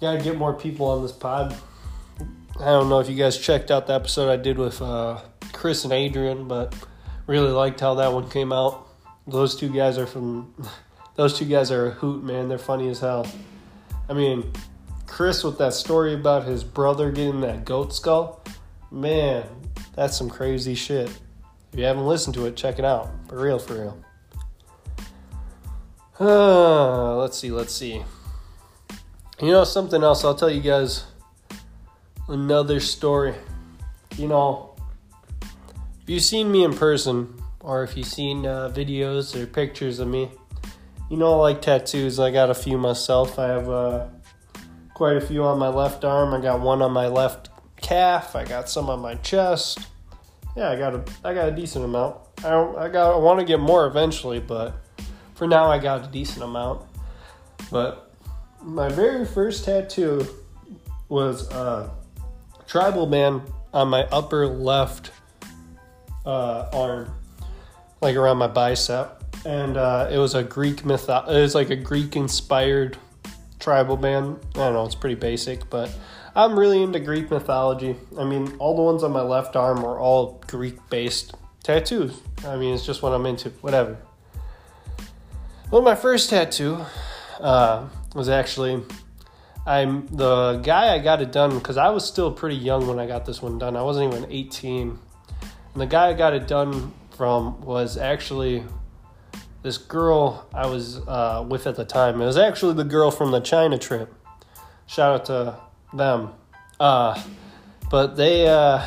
Gotta 0.01 0.23
get 0.23 0.37
more 0.37 0.55
people 0.55 0.87
on 0.87 1.03
this 1.03 1.13
pod. 1.13 1.57
I 2.61 2.67
don't 2.67 2.89
know 2.89 3.01
if 3.01 3.09
you 3.09 3.17
guys 3.17 3.39
checked 3.39 3.71
out 3.71 3.87
the 3.87 3.95
episode 3.95 4.31
I 4.31 4.37
did 4.37 4.59
with 4.59 4.81
uh, 4.83 5.21
Chris 5.53 5.85
and 5.85 5.93
Adrian, 5.93 6.49
but 6.49 6.75
really 7.27 7.51
liked 7.51 7.81
how 7.81 7.95
that 7.95 8.13
one 8.13 8.29
came 8.31 8.53
out. 8.53 8.89
Those 9.27 9.57
two 9.57 9.69
guys 9.69 9.99
are 9.99 10.07
from. 10.07 10.55
Those 11.17 11.37
two 11.37 11.47
guys 11.47 11.73
are 11.73 11.87
a 11.87 11.91
hoot, 11.91 12.23
man. 12.23 12.49
They're 12.49 12.59
funny 12.59 12.89
as 12.89 13.01
hell. 13.01 13.27
I 14.09 14.13
mean, 14.13 14.53
Chris 15.09 15.43
with 15.43 15.59
that 15.59 15.75
story 15.75 16.15
about 16.15 16.45
his 16.45 16.63
brother 16.63 17.11
getting 17.11 17.41
that 17.41 17.65
goat 17.65 17.93
skull, 17.93 18.45
man, 18.93 19.45
that's 19.97 20.17
some 20.17 20.31
crazy 20.31 20.77
shit. 20.77 21.09
If 21.73 21.79
you 21.79 21.85
haven't 21.85 22.07
listened 22.07 22.35
to 22.35 22.47
it, 22.47 22.55
check 22.55 22.79
it 22.79 22.85
out. 22.85 23.11
For 23.29 23.41
real, 23.41 23.59
for 23.59 23.75
real. 23.75 24.05
Uh, 26.21 27.17
let's 27.21 27.37
see, 27.37 27.51
let's 27.51 27.75
see. 27.75 28.05
You 29.41 29.53
know, 29.53 29.63
something 29.63 30.03
else, 30.03 30.25
I'll 30.25 30.35
tell 30.35 30.51
you 30.51 30.61
guys 30.61 31.05
another 32.27 32.81
story. 32.81 33.35
You 34.17 34.27
know, 34.27 34.75
if 36.03 36.09
you've 36.09 36.23
seen 36.23 36.51
me 36.51 36.65
in 36.65 36.77
person, 36.77 37.41
or 37.61 37.85
if 37.85 37.97
you've 37.97 38.07
seen 38.07 38.47
uh, 38.47 38.73
videos 38.75 39.37
or 39.37 39.47
pictures 39.47 40.01
of 40.01 40.09
me, 40.09 40.31
you 41.09 41.17
know, 41.17 41.35
I 41.35 41.37
like 41.37 41.63
tattoos. 41.63 42.19
I 42.19 42.33
got 42.33 42.51
a 42.51 42.55
few 42.55 42.79
myself. 42.79 43.39
I 43.39 43.47
have 43.47 43.69
uh, 43.69 44.09
quite 44.93 45.17
a 45.17 45.21
few 45.21 45.45
on 45.45 45.59
my 45.59 45.69
left 45.69 46.05
arm. 46.05 46.35
I 46.35 46.41
got 46.41 46.61
one 46.61 46.83
on 46.83 46.91
my 46.91 47.07
left 47.07 47.51
calf. 47.81 48.35
I 48.35 48.45
got 48.45 48.69
some 48.69 48.91
on 48.91 48.99
my 48.99 49.15
chest. 49.17 49.79
Yeah, 50.57 50.71
I 50.71 50.77
got 50.77 50.95
a 50.95 51.05
I 51.25 51.33
got 51.33 51.49
a 51.49 51.53
decent 51.53 51.85
amount. 51.85 52.17
I 52.43 52.55
I 52.55 52.89
got 52.89 53.15
I 53.15 53.19
want 53.19 53.39
to 53.39 53.47
get 53.47 53.61
more 53.61 53.87
eventually, 53.87 54.41
but 54.41 54.75
for 55.37 55.47
now 55.47 55.71
I 55.71 55.79
got 55.79 56.05
a 56.05 56.11
decent 56.11 56.43
amount. 56.43 56.83
But 57.71 58.08
my 58.63 58.89
very 58.89 59.25
first 59.25 59.65
tattoo 59.65 60.27
was 61.09 61.51
a 61.51 61.91
tribal 62.67 63.07
man 63.07 63.43
on 63.73 63.89
my 63.89 64.03
upper 64.05 64.47
left 64.47 65.11
uh, 66.27 66.69
arm, 66.73 67.13
like 68.01 68.17
around 68.17 68.39
my 68.39 68.47
bicep, 68.47 69.23
and 69.47 69.77
uh, 69.77 70.09
it 70.11 70.19
was 70.19 70.35
a 70.35 70.43
Greek 70.43 70.85
myth. 70.85 71.09
It 71.09 71.27
was 71.27 71.55
like 71.55 71.71
a 71.71 71.77
Greek 71.77 72.17
inspired 72.17 72.99
tribal 73.59 73.97
man. 73.97 74.39
I 74.55 74.59
don't 74.59 74.75
know. 74.75 74.85
It's 74.85 74.95
pretty 74.95 75.15
basic, 75.15 75.69
but 75.71 75.91
I'm 76.35 76.59
really 76.59 76.83
into 76.83 77.01
Greek 77.01 77.31
mythology. 77.31 77.97
I 78.19 78.25
mean, 78.25 78.55
all 78.59 78.77
the 78.77 78.83
ones 78.83 79.03
on 79.03 79.13
my 79.13 79.23
left 79.23 79.57
arm 79.57 79.83
were 79.83 79.99
all 79.99 80.43
Greek 80.47 80.79
based 80.91 81.35
tattoos. 81.63 82.21
I 82.47 82.57
mean, 82.57 82.75
it's 82.75 82.87
just 82.87 83.03
what 83.03 83.13
I'm 83.13 83.27
into. 83.27 83.51
Whatever. 83.61 83.97
Well, 85.71 85.83
my 85.83 85.95
first 85.95 86.31
tattoo 86.31 86.85
uh, 87.41 87.89
was 88.19 88.29
actually 88.29 88.83
I'm 89.69 90.07
the 90.07 90.61
guy 90.63 90.95
I 90.95 90.99
got 90.99 91.21
it 91.21 91.31
done 91.31 91.59
because 91.59 91.77
I 91.77 91.91
was 91.91 92.07
still 92.07 92.33
pretty 92.33 92.57
young 92.57 92.87
when 92.87 92.99
I 92.99 93.07
got 93.07 93.27
this 93.27 93.43
one 93.43 93.59
done. 93.59 93.77
I 93.77 93.83
wasn't 93.83 94.15
even 94.15 94.31
18. 94.31 94.99
And 95.73 95.81
the 95.83 95.87
guy 95.87 96.09
I 96.09 96.15
got 96.15 96.33
it 96.33 96.47
done 96.47 96.95
from 97.11 97.61
was 97.61 97.99
actually 97.99 98.65
this 99.63 99.77
girl 99.77 100.49
I 100.55 100.67
was 100.67 101.07
uh, 101.07 101.45
with 101.47 101.67
at 101.67 101.77
the 101.77 101.85
time. 101.85 102.21
It 102.23 102.25
was 102.25 102.39
actually 102.39 102.75
the 102.75 102.85
girl 102.85 103.11
from 103.11 103.31
the 103.31 103.41
China 103.41 103.77
trip. 103.77 104.13
Shout 104.87 105.21
out 105.21 105.25
to 105.27 105.61
them. 105.95 106.33
Uh, 106.81 107.23
but 107.91 108.17
they 108.17 108.49
uh, 108.49 108.87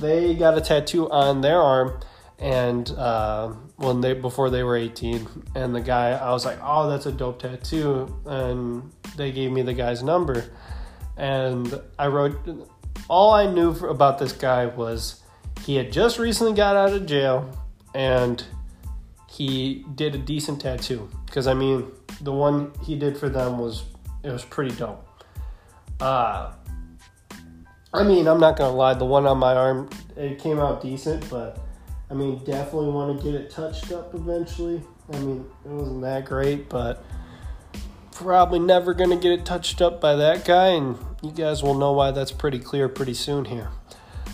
they 0.00 0.34
got 0.34 0.58
a 0.58 0.60
tattoo 0.60 1.08
on 1.10 1.40
their 1.40 1.60
arm 1.60 2.00
and 2.38 2.90
uh, 2.90 3.54
when 3.82 4.00
they 4.00 4.12
before 4.14 4.48
they 4.48 4.62
were 4.62 4.76
18 4.76 5.26
and 5.56 5.74
the 5.74 5.80
guy 5.80 6.10
i 6.10 6.30
was 6.30 6.44
like 6.44 6.58
oh 6.62 6.88
that's 6.88 7.06
a 7.06 7.12
dope 7.12 7.40
tattoo 7.40 8.14
and 8.26 8.92
they 9.16 9.32
gave 9.32 9.50
me 9.50 9.62
the 9.62 9.74
guy's 9.74 10.02
number. 10.02 10.44
And 11.16 11.80
i 11.98 12.06
wrote 12.06 12.36
all 13.08 13.32
i 13.32 13.46
knew 13.46 13.70
about 13.86 14.18
this 14.18 14.32
guy 14.32 14.66
was 14.66 15.20
he 15.64 15.76
had 15.76 15.92
just 15.92 16.18
recently 16.18 16.54
got 16.54 16.76
out 16.76 16.92
of 16.92 17.06
jail 17.06 17.50
and 17.94 18.44
he 19.28 19.84
did 19.94 20.14
a 20.14 20.18
decent 20.18 20.60
tattoo. 20.60 21.08
Because 21.26 21.46
i 21.46 21.54
mean 21.54 21.90
the 22.20 22.32
one 22.32 22.72
he 22.82 22.96
did 22.96 23.16
for 23.18 23.28
them 23.28 23.58
was 23.58 23.82
it 24.22 24.30
was 24.30 24.44
pretty 24.44 24.74
dope. 24.76 25.06
Uh 26.00 26.52
i 27.92 28.02
mean 28.02 28.26
i'm 28.26 28.40
not 28.40 28.56
gonna 28.56 28.74
lie 28.74 28.94
the 28.94 29.04
one 29.04 29.26
on 29.26 29.38
my 29.38 29.54
arm 29.54 29.90
it 30.16 30.38
came 30.38 30.58
out 30.58 30.80
decent 30.80 31.28
but 31.28 31.58
I 32.12 32.14
mean, 32.14 32.44
definitely 32.44 32.90
want 32.90 33.18
to 33.18 33.24
get 33.24 33.34
it 33.34 33.50
touched 33.50 33.90
up 33.90 34.14
eventually. 34.14 34.82
I 35.10 35.18
mean, 35.20 35.50
it 35.64 35.70
wasn't 35.70 36.02
that 36.02 36.26
great, 36.26 36.68
but 36.68 37.02
probably 38.10 38.58
never 38.58 38.92
going 38.92 39.08
to 39.08 39.16
get 39.16 39.32
it 39.32 39.46
touched 39.46 39.80
up 39.80 39.98
by 39.98 40.16
that 40.16 40.44
guy, 40.44 40.68
and 40.68 40.98
you 41.22 41.30
guys 41.30 41.62
will 41.62 41.72
know 41.72 41.92
why 41.92 42.10
that's 42.10 42.30
pretty 42.30 42.58
clear 42.58 42.86
pretty 42.90 43.14
soon 43.14 43.46
here. 43.46 43.70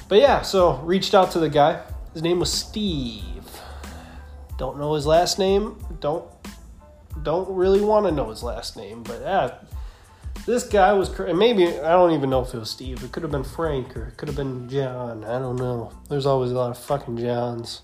But 0.09 0.19
yeah, 0.19 0.43
so 0.43 0.79
reached 0.79 1.14
out 1.14 1.31
to 1.33 1.38
the 1.38 1.49
guy. 1.49 1.81
His 2.14 2.23
name 2.23 2.41
was 2.41 2.53
Steve. 2.53 3.23
Don't 4.57 4.77
know 4.77 4.95
his 4.95 5.07
last 5.07 5.38
name. 5.38 5.77
Don't 6.01 6.29
don't 7.23 7.49
really 7.49 7.81
want 7.81 8.07
to 8.07 8.12
know 8.12 8.31
his 8.31 8.43
last 8.43 8.77
name, 8.77 9.05
but 9.05 9.21
yeah, 9.21 9.55
this 10.49 10.65
guy 10.65 10.95
was 10.95 11.17
maybe 11.19 11.67
I 11.67 11.93
don't 11.93 12.13
even 12.13 12.31
know 12.31 12.41
if 12.41 12.55
it 12.55 12.59
was 12.59 12.71
Steve. 12.71 13.05
It 13.05 13.13
could 13.13 13.23
have 13.23 13.31
been 13.31 13.45
Frank 13.45 13.95
or 13.95 14.07
it 14.07 14.17
could 14.17 14.29
have 14.29 14.37
been 14.37 14.67
John. 14.67 15.23
I 15.23 15.39
don't 15.39 15.57
know. 15.57 15.93
There's 16.09 16.25
always 16.25 16.51
a 16.53 16.55
lot 16.55 16.71
of 16.71 16.79
fucking 16.79 17.19
Johns. 17.19 17.83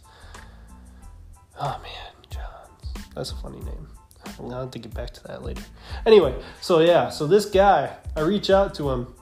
Oh 1.60 1.78
man, 1.82 2.14
Johns. 2.30 3.04
That's 3.14 3.32
a 3.32 3.36
funny 3.36 3.60
name. 3.60 3.86
I'll 4.40 4.50
have 4.62 4.70
to 4.70 4.78
get 4.78 4.94
back 4.94 5.10
to 5.10 5.22
that 5.24 5.42
later. 5.42 5.62
Anyway, 6.06 6.34
so 6.62 6.80
yeah, 6.80 7.10
so 7.10 7.26
this 7.26 7.44
guy, 7.44 7.94
I 8.16 8.22
reach 8.22 8.48
out 8.48 8.74
to 8.76 8.88
him, 8.88 9.14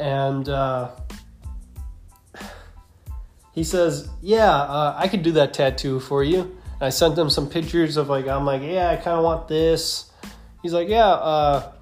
and 0.00 0.48
uh, 0.48 0.92
he 3.52 3.62
says, 3.62 4.08
"Yeah, 4.22 4.50
uh, 4.50 4.94
I 4.96 5.06
could 5.08 5.22
do 5.22 5.32
that 5.32 5.52
tattoo 5.52 6.00
for 6.00 6.24
you." 6.24 6.40
And 6.40 6.82
I 6.82 6.88
sent 6.88 7.18
him 7.18 7.28
some 7.28 7.50
pictures 7.50 7.98
of 7.98 8.08
like 8.08 8.26
I'm 8.26 8.46
like, 8.46 8.62
"Yeah, 8.62 8.88
I 8.88 8.96
kind 8.96 9.18
of 9.18 9.24
want 9.24 9.48
this." 9.48 10.10
He's 10.62 10.72
like, 10.72 10.88
"Yeah, 10.88 11.08
uh, 11.08 11.72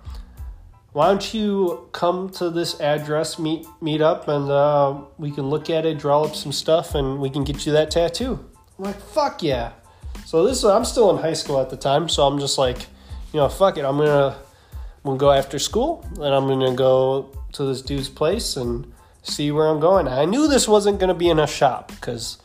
why 0.95 1.09
don't 1.09 1.35
you 1.35 1.89
come 1.91 2.31
to 2.31 2.51
this 2.51 2.81
address, 2.81 3.37
meet 3.37 3.67
meet 3.81 4.01
up, 4.01 4.29
and 4.29 4.49
uh, 4.49 4.97
we 5.19 5.33
can 5.33 5.51
look 5.51 5.69
at 5.69 5.85
it, 5.85 5.99
draw 5.99 6.23
up 6.23 6.37
some 6.37 6.53
stuff, 6.53 6.95
and 6.95 7.19
we 7.19 7.29
can 7.29 7.43
get 7.43 7.67
you 7.67 7.73
that 7.73 7.91
tattoo." 7.91 8.39
I'm 8.79 8.85
like, 8.85 9.01
"Fuck 9.01 9.43
yeah!" 9.43 9.73
So 10.25 10.47
this 10.47 10.63
I'm 10.63 10.85
still 10.85 11.11
in 11.11 11.21
high 11.21 11.33
school 11.33 11.61
at 11.61 11.69
the 11.69 11.77
time, 11.77 12.09
so 12.09 12.25
I'm 12.25 12.39
just 12.39 12.59
like, 12.59 12.87
you 13.33 13.41
know, 13.41 13.49
fuck 13.49 13.77
it, 13.77 13.85
I'm 13.85 13.99
gonna 13.99 14.37
I'm 15.05 15.05
gonna 15.05 15.19
go 15.19 15.33
after 15.33 15.59
school, 15.59 16.07
and 16.15 16.33
I'm 16.33 16.47
gonna 16.47 16.75
go 16.75 17.29
to 17.55 17.65
this 17.65 17.83
dude's 17.83 18.09
place 18.09 18.57
and 18.57 18.93
see 19.25 19.51
where 19.51 19.67
I'm 19.67 19.81
going. 19.81 20.07
I 20.07 20.27
knew 20.27 20.47
this 20.47 20.69
wasn't 20.69 21.01
to 21.09 21.15
be 21.15 21.29
in 21.29 21.41
a 21.41 21.47
shop 21.49 21.89
because 21.89 22.39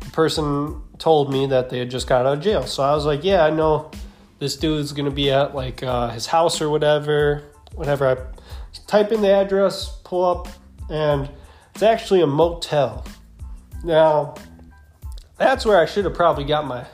the 0.00 0.10
person 0.12 0.80
told 0.96 1.30
me 1.30 1.44
that 1.48 1.68
they 1.68 1.80
had 1.80 1.90
just 1.90 2.06
got 2.06 2.24
out 2.24 2.38
of 2.38 2.40
jail. 2.40 2.66
So 2.66 2.82
I 2.82 2.94
was 2.94 3.04
like, 3.04 3.22
yeah, 3.22 3.44
I 3.44 3.50
know 3.50 3.90
this 4.38 4.56
dude's 4.56 4.92
to 5.10 5.14
be 5.14 5.30
at 5.30 5.54
like 5.54 5.82
uh, 5.82 6.08
his 6.08 6.26
house 6.26 6.62
or 6.62 6.70
whatever. 6.70 7.44
Whatever. 7.76 8.08
I 8.08 8.78
type 8.86 9.12
in 9.12 9.22
the 9.22 9.30
address, 9.30 10.00
pull 10.02 10.24
up, 10.24 10.48
and 10.90 11.30
it's 11.74 11.82
actually 11.82 12.22
a 12.22 12.26
motel. 12.26 13.06
Now, 13.84 14.34
that's 15.36 15.64
where 15.64 15.78
I 15.78 15.86
should 15.86 16.04
have 16.04 16.14
probably 16.14 16.44
got 16.44 16.66
my 16.66 16.86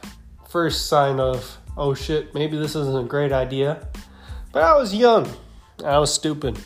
first 0.48 0.88
sign 0.88 1.18
of, 1.18 1.58
oh 1.76 1.94
shit, 1.94 2.34
maybe 2.34 2.58
this 2.58 2.76
isn't 2.76 3.04
a 3.04 3.08
great 3.08 3.32
idea. 3.32 3.86
But 4.52 4.64
I 4.64 4.76
was 4.76 4.94
young. 4.94 5.28
I 5.84 5.98
was 5.98 6.12
stupid. 6.12 6.58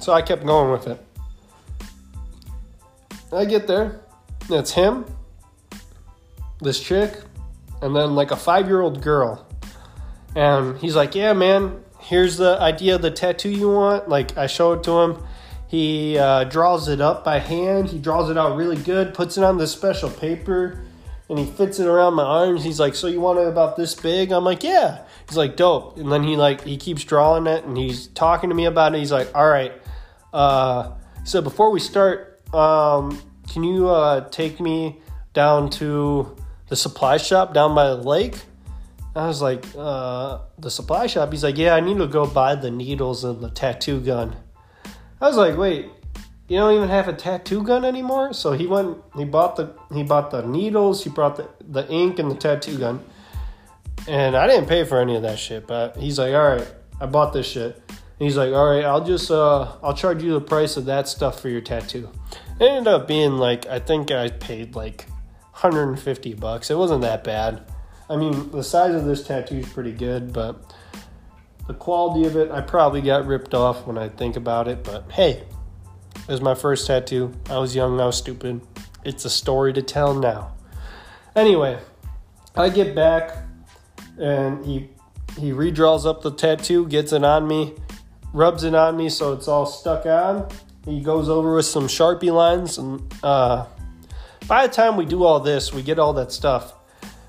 So 0.00 0.12
I 0.12 0.22
kept 0.22 0.44
going 0.44 0.70
with 0.70 0.86
it. 0.86 1.02
I 3.32 3.44
get 3.44 3.66
there, 3.66 4.00
it's 4.48 4.70
him, 4.70 5.04
this 6.60 6.80
chick, 6.80 7.12
and 7.82 7.94
then 7.94 8.14
like 8.14 8.30
a 8.30 8.36
five 8.36 8.66
year 8.66 8.80
old 8.80 9.02
girl. 9.02 9.46
And 10.34 10.78
he's 10.78 10.94
like, 10.94 11.14
Yeah, 11.14 11.32
man, 11.32 11.82
here's 12.06 12.36
the 12.36 12.56
idea 12.60 12.94
of 12.94 13.02
the 13.02 13.10
tattoo 13.10 13.50
you 13.50 13.68
want. 13.68 14.08
Like, 14.08 14.36
I 14.38 14.46
show 14.46 14.72
it 14.74 14.84
to 14.84 15.00
him. 15.00 15.24
He 15.66 16.16
uh, 16.16 16.44
draws 16.44 16.88
it 16.88 17.00
up 17.00 17.24
by 17.24 17.40
hand. 17.40 17.88
He 17.88 17.98
draws 17.98 18.30
it 18.30 18.38
out 18.38 18.56
really 18.56 18.76
good, 18.76 19.12
puts 19.12 19.36
it 19.36 19.42
on 19.42 19.58
this 19.58 19.72
special 19.72 20.08
paper, 20.08 20.80
and 21.28 21.38
he 21.38 21.44
fits 21.44 21.80
it 21.80 21.86
around 21.88 22.14
my 22.14 22.22
arms. 22.22 22.62
He's 22.62 22.78
like, 22.78 22.94
"So 22.94 23.08
you 23.08 23.20
want 23.20 23.40
it 23.40 23.48
about 23.48 23.76
this 23.76 23.92
big?" 23.92 24.30
I'm 24.30 24.44
like, 24.44 24.62
"Yeah." 24.62 25.00
He's 25.28 25.36
like, 25.36 25.56
"Dope." 25.56 25.98
And 25.98 26.12
then 26.12 26.22
he 26.22 26.36
like 26.36 26.62
he 26.62 26.76
keeps 26.76 27.02
drawing 27.02 27.48
it, 27.48 27.64
and 27.64 27.76
he's 27.76 28.06
talking 28.06 28.48
to 28.50 28.54
me 28.54 28.66
about 28.66 28.94
it. 28.94 28.98
He's 28.98 29.10
like, 29.10 29.34
"All 29.34 29.48
right." 29.48 29.72
Uh, 30.32 30.92
so 31.24 31.42
before 31.42 31.72
we 31.72 31.80
start, 31.80 32.40
um, 32.54 33.20
can 33.52 33.64
you 33.64 33.88
uh, 33.88 34.28
take 34.30 34.60
me 34.60 35.00
down 35.32 35.68
to 35.70 36.36
the 36.68 36.76
supply 36.76 37.16
shop 37.16 37.52
down 37.52 37.74
by 37.74 37.88
the 37.88 37.96
lake? 37.96 38.36
I 39.16 39.26
was 39.26 39.40
like, 39.40 39.64
uh, 39.76 40.40
the 40.58 40.70
supply 40.70 41.06
shop? 41.06 41.32
He's 41.32 41.42
like, 41.42 41.56
yeah, 41.56 41.74
I 41.74 41.80
need 41.80 41.96
to 41.98 42.06
go 42.06 42.26
buy 42.26 42.54
the 42.54 42.70
needles 42.70 43.24
and 43.24 43.40
the 43.40 43.50
tattoo 43.50 44.00
gun. 44.00 44.36
I 45.20 45.26
was 45.26 45.36
like, 45.36 45.56
wait, 45.56 45.86
you 46.48 46.58
don't 46.58 46.74
even 46.74 46.90
have 46.90 47.08
a 47.08 47.14
tattoo 47.14 47.62
gun 47.62 47.84
anymore? 47.84 48.34
So 48.34 48.52
he 48.52 48.66
went, 48.66 48.98
he 49.16 49.24
bought 49.24 49.56
the, 49.56 49.74
he 49.92 50.02
bought 50.02 50.30
the 50.30 50.42
needles, 50.42 51.02
he 51.02 51.10
brought 51.10 51.36
the, 51.36 51.48
the 51.66 51.88
ink 51.90 52.18
and 52.18 52.30
the 52.30 52.34
tattoo 52.34 52.76
gun. 52.78 53.02
And 54.06 54.36
I 54.36 54.46
didn't 54.46 54.68
pay 54.68 54.84
for 54.84 55.00
any 55.00 55.16
of 55.16 55.22
that 55.22 55.38
shit, 55.38 55.66
but 55.66 55.96
he's 55.96 56.18
like, 56.18 56.34
all 56.34 56.56
right, 56.56 56.74
I 57.00 57.06
bought 57.06 57.32
this 57.32 57.46
shit. 57.46 57.82
And 57.88 57.98
he's 58.18 58.36
like, 58.36 58.52
all 58.52 58.68
right, 58.68 58.84
I'll 58.84 59.04
just, 59.04 59.30
uh, 59.30 59.72
I'll 59.82 59.94
charge 59.94 60.22
you 60.22 60.34
the 60.34 60.40
price 60.40 60.76
of 60.76 60.84
that 60.84 61.08
stuff 61.08 61.40
for 61.40 61.48
your 61.48 61.62
tattoo. 61.62 62.10
It 62.60 62.64
ended 62.64 62.88
up 62.88 63.08
being 63.08 63.38
like 63.38 63.66
I 63.66 63.78
think 63.78 64.10
I 64.10 64.28
paid 64.28 64.74
like 64.74 65.06
150 65.52 66.34
bucks. 66.34 66.70
It 66.70 66.76
wasn't 66.76 67.02
that 67.02 67.24
bad. 67.24 67.62
I 68.08 68.16
mean, 68.16 68.50
the 68.50 68.62
size 68.62 68.94
of 68.94 69.04
this 69.04 69.26
tattoo 69.26 69.56
is 69.56 69.68
pretty 69.68 69.92
good, 69.92 70.32
but 70.32 70.74
the 71.66 71.74
quality 71.74 72.26
of 72.26 72.36
it, 72.36 72.50
I 72.50 72.60
probably 72.60 73.00
got 73.00 73.26
ripped 73.26 73.54
off 73.54 73.86
when 73.86 73.98
I 73.98 74.08
think 74.08 74.36
about 74.36 74.68
it. 74.68 74.84
But 74.84 75.10
hey, 75.10 75.42
it 76.14 76.28
was 76.28 76.40
my 76.40 76.54
first 76.54 76.86
tattoo. 76.86 77.32
I 77.50 77.58
was 77.58 77.74
young, 77.74 78.00
I 78.00 78.06
was 78.06 78.16
stupid. 78.16 78.60
It's 79.04 79.24
a 79.24 79.30
story 79.30 79.72
to 79.72 79.82
tell 79.82 80.14
now. 80.14 80.52
Anyway, 81.34 81.78
I 82.54 82.68
get 82.68 82.94
back 82.94 83.36
and 84.18 84.64
he 84.64 84.90
he 85.38 85.50
redraws 85.50 86.06
up 86.06 86.22
the 86.22 86.30
tattoo, 86.30 86.86
gets 86.86 87.12
it 87.12 87.22
on 87.22 87.46
me, 87.46 87.74
rubs 88.32 88.64
it 88.64 88.74
on 88.74 88.96
me 88.96 89.08
so 89.08 89.32
it's 89.32 89.48
all 89.48 89.66
stuck 89.66 90.06
on. 90.06 90.48
He 90.84 91.00
goes 91.00 91.28
over 91.28 91.56
with 91.56 91.66
some 91.66 91.88
Sharpie 91.88 92.32
lines, 92.32 92.78
and 92.78 93.02
uh, 93.22 93.66
by 94.46 94.66
the 94.66 94.72
time 94.72 94.96
we 94.96 95.04
do 95.04 95.24
all 95.24 95.40
this, 95.40 95.72
we 95.72 95.82
get 95.82 95.98
all 95.98 96.12
that 96.14 96.30
stuff. 96.30 96.74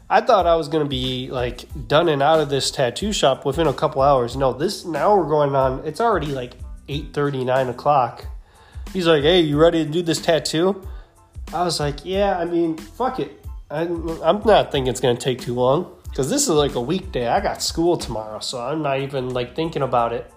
I 0.10 0.22
thought 0.22 0.48
I 0.48 0.56
was 0.56 0.70
gonna 0.70 0.86
be 0.86 1.30
like 1.30 1.66
done 1.88 2.08
and 2.08 2.24
out 2.24 2.40
of 2.40 2.50
this 2.50 2.72
tattoo 2.72 3.12
shop 3.12 3.46
within 3.46 3.68
a 3.68 3.74
couple 3.74 4.02
hours. 4.02 4.38
No, 4.38 4.54
this 4.54 4.86
now 4.86 5.16
we're 5.16 5.28
going 5.28 5.56
on. 5.56 5.82
It's 5.86 6.00
already 6.00 6.28
like 6.28 6.54
8:30, 6.88 7.46
9 7.46 7.70
o'clock. 7.70 8.26
He's 8.94 9.06
like, 9.06 9.24
"Hey, 9.24 9.42
you 9.42 9.58
ready 9.58 9.84
to 9.84 9.92
do 9.92 10.02
this 10.02 10.22
tattoo?" 10.22 10.82
I 11.54 11.64
was 11.64 11.80
like, 11.80 12.06
"Yeah, 12.06 12.38
I 12.38 12.46
mean, 12.46 12.78
fuck 12.78 13.20
it. 13.20 13.46
I'm, 13.70 14.10
I'm 14.22 14.42
not 14.46 14.72
thinking 14.72 14.90
it's 14.90 15.02
gonna 15.02 15.18
take 15.18 15.42
too 15.42 15.56
long 15.56 15.92
because 16.06 16.30
this 16.30 16.44
is 16.44 16.50
like 16.50 16.76
a 16.76 16.82
weekday. 16.82 17.28
I 17.28 17.42
got 17.42 17.62
school 17.62 17.98
tomorrow, 17.98 18.40
so 18.40 18.62
I'm 18.62 18.82
not 18.82 19.02
even 19.02 19.32
like 19.32 19.56
thinking 19.56 19.82
about 19.82 20.14
it." 20.14 20.32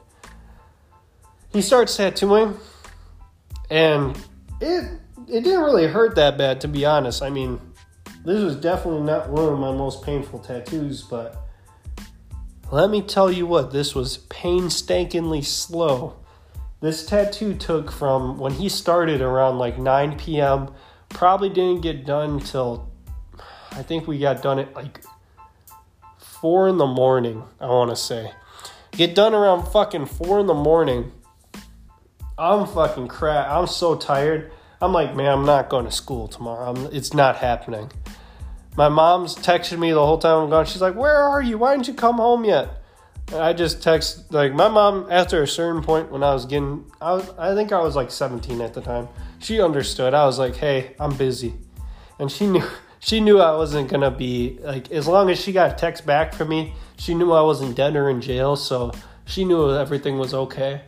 He 1.52 1.62
starts 1.62 1.96
tattooing 1.96 2.56
and 3.70 4.18
it 4.60 4.84
it 5.28 5.44
didn't 5.44 5.60
really 5.60 5.86
hurt 5.86 6.16
that 6.16 6.36
bad 6.36 6.60
to 6.62 6.68
be 6.68 6.84
honest. 6.84 7.22
I 7.22 7.30
mean, 7.30 7.60
this 8.24 8.42
was 8.42 8.56
definitely 8.56 9.02
not 9.02 9.28
one 9.30 9.52
of 9.52 9.58
my 9.58 9.72
most 9.72 10.02
painful 10.02 10.38
tattoos, 10.38 11.02
but 11.02 11.46
let 12.70 12.90
me 12.90 13.02
tell 13.02 13.30
you 13.30 13.46
what, 13.46 13.72
this 13.72 13.94
was 13.94 14.18
painstakingly 14.28 15.42
slow. 15.42 16.16
This 16.80 17.04
tattoo 17.04 17.54
took 17.54 17.90
from 17.90 18.38
when 18.38 18.52
he 18.52 18.68
started 18.68 19.20
around 19.20 19.58
like 19.58 19.78
9 19.78 20.18
p.m. 20.18 20.72
Probably 21.08 21.48
didn't 21.48 21.82
get 21.82 22.06
done 22.06 22.40
till 22.40 22.90
I 23.72 23.82
think 23.82 24.06
we 24.06 24.18
got 24.18 24.42
done 24.42 24.58
at 24.58 24.74
like 24.74 25.02
4 26.18 26.68
in 26.68 26.78
the 26.78 26.86
morning, 26.86 27.42
I 27.60 27.66
want 27.66 27.90
to 27.90 27.96
say. 27.96 28.32
Get 28.92 29.14
done 29.14 29.34
around 29.34 29.66
fucking 29.66 30.06
4 30.06 30.40
in 30.40 30.46
the 30.46 30.54
morning 30.54 31.12
I'm 32.40 32.66
fucking 32.66 33.08
crap. 33.08 33.50
I'm 33.50 33.66
so 33.66 33.94
tired. 33.96 34.50
I'm 34.80 34.94
like, 34.94 35.14
man, 35.14 35.30
I'm 35.30 35.44
not 35.44 35.68
going 35.68 35.84
to 35.84 35.92
school 35.92 36.26
tomorrow. 36.26 36.70
I'm, 36.70 36.86
it's 36.86 37.12
not 37.12 37.36
happening. 37.36 37.92
My 38.76 38.88
mom's 38.88 39.34
texted 39.34 39.78
me 39.78 39.90
the 39.90 40.04
whole 40.04 40.18
time 40.18 40.44
I'm 40.44 40.50
gone. 40.50 40.64
She's 40.64 40.80
like, 40.80 40.94
where 40.94 41.16
are 41.16 41.42
you? 41.42 41.58
Why 41.58 41.74
didn't 41.74 41.88
you 41.88 41.94
come 41.94 42.16
home 42.16 42.44
yet? 42.44 42.82
And 43.28 43.40
I 43.40 43.52
just 43.52 43.82
text 43.82 44.32
like 44.32 44.52
my 44.52 44.68
mom 44.68 45.06
after 45.10 45.42
a 45.42 45.46
certain 45.46 45.82
point 45.82 46.10
when 46.10 46.22
I 46.22 46.34
was 46.34 46.46
getting 46.46 46.84
I 47.00 47.12
was 47.12 47.30
I 47.38 47.54
think 47.54 47.70
I 47.72 47.80
was 47.80 47.94
like 47.94 48.10
17 48.10 48.60
at 48.60 48.74
the 48.74 48.80
time. 48.80 49.08
She 49.38 49.60
understood. 49.60 50.14
I 50.14 50.26
was 50.26 50.38
like, 50.38 50.56
"Hey, 50.56 50.94
I'm 50.98 51.16
busy." 51.16 51.54
And 52.18 52.30
she 52.30 52.46
knew 52.46 52.64
she 52.98 53.20
knew 53.20 53.38
I 53.38 53.54
wasn't 53.56 53.88
to 53.90 54.10
be 54.10 54.58
like 54.62 54.90
as 54.90 55.06
long 55.06 55.30
as 55.30 55.40
she 55.40 55.52
got 55.52 55.72
a 55.72 55.74
text 55.76 56.04
back 56.04 56.34
from 56.34 56.48
me, 56.48 56.74
she 56.98 57.14
knew 57.14 57.30
I 57.32 57.42
wasn't 57.42 57.76
dead 57.76 57.94
or 57.94 58.10
in 58.10 58.20
jail, 58.20 58.56
so 58.56 58.92
she 59.26 59.44
knew 59.44 59.76
everything 59.76 60.18
was 60.18 60.34
okay. 60.34 60.82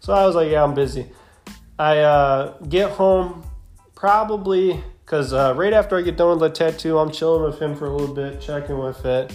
So 0.00 0.14
I 0.14 0.26
was 0.26 0.34
like, 0.34 0.50
yeah, 0.50 0.64
I'm 0.64 0.74
busy. 0.74 1.06
I 1.78 1.98
uh, 1.98 2.58
get 2.68 2.90
home 2.90 3.44
probably 3.94 4.82
because 5.12 5.34
uh, 5.34 5.52
right 5.54 5.74
after 5.74 5.98
I 5.98 6.00
get 6.00 6.16
done 6.16 6.30
with 6.30 6.38
the 6.38 6.48
tattoo, 6.48 6.96
I'm 6.96 7.12
chilling 7.12 7.42
with 7.42 7.60
him 7.60 7.76
for 7.76 7.84
a 7.84 7.94
little 7.94 8.14
bit, 8.14 8.40
checking 8.40 8.78
with 8.78 9.04
it. 9.04 9.30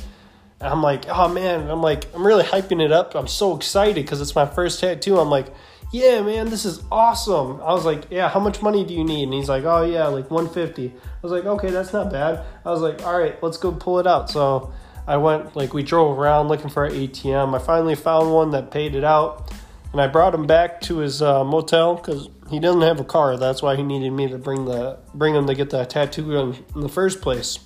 And 0.60 0.70
I'm 0.74 0.82
like, 0.82 1.06
oh 1.08 1.28
man, 1.28 1.70
I'm 1.70 1.84
like, 1.84 2.12
I'm 2.16 2.26
really 2.26 2.44
hyping 2.44 2.84
it 2.84 2.92
up. 2.92 3.14
I'm 3.14 3.28
so 3.28 3.56
excited 3.56 4.04
because 4.04 4.20
it's 4.20 4.34
my 4.34 4.48
first 4.48 4.80
tattoo. 4.80 5.20
I'm 5.20 5.30
like, 5.30 5.54
yeah, 5.94 6.24
man, 6.24 6.50
this 6.50 6.66
is 6.66 6.82
awesome. 6.92 7.62
I 7.62 7.74
was 7.74 7.86
like, 7.86 8.06
yeah, 8.10 8.28
how 8.28 8.40
much 8.40 8.60
money 8.60 8.86
do 8.86 8.96
you 8.96 9.04
need? 9.04 9.26
And 9.26 9.36
he's 9.36 9.50
like, 9.50 9.66
oh 9.66 9.86
yeah, 9.86 10.08
like 10.08 10.32
150. 10.32 10.88
I 10.88 11.00
was 11.22 11.32
like, 11.32 11.46
okay, 11.46 11.70
that's 11.70 11.94
not 11.94 12.12
bad. 12.12 12.44
I 12.66 12.72
was 12.72 12.82
like, 12.82 13.04
all 13.04 13.16
right, 13.16 13.38
let's 13.44 13.58
go 13.58 13.72
pull 13.72 14.00
it 14.00 14.08
out. 14.08 14.32
So 14.32 14.74
I 15.06 15.18
went, 15.18 15.56
like, 15.56 15.76
we 15.76 15.84
drove 15.84 16.18
around 16.18 16.48
looking 16.48 16.72
for 16.72 16.86
an 16.86 16.94
ATM. 16.94 17.54
I 17.54 17.60
finally 17.60 17.94
found 17.94 18.34
one 18.34 18.50
that 18.50 18.72
paid 18.72 18.96
it 18.96 19.04
out 19.04 19.54
and 19.92 20.02
I 20.02 20.08
brought 20.08 20.34
him 20.34 20.48
back 20.48 20.82
to 20.82 20.98
his 20.98 21.22
uh, 21.22 21.44
motel 21.44 21.96
because 21.96 22.30
he 22.50 22.60
doesn't 22.60 22.82
have 22.82 23.00
a 23.00 23.04
car. 23.04 23.38
That's 23.38 23.62
why 23.62 23.76
he 23.76 23.84
needed 23.84 24.12
me 24.12 24.28
to 24.30 24.38
bring 24.38 24.66
the 24.66 25.00
bring 25.14 25.36
him 25.36 25.48
to 25.48 25.56
get 25.56 25.70
the 25.70 25.86
tattoo 25.86 26.32
gun 26.32 26.64
in 26.76 26.82
the 26.82 26.90
first 26.90 27.22
place. 27.22 27.60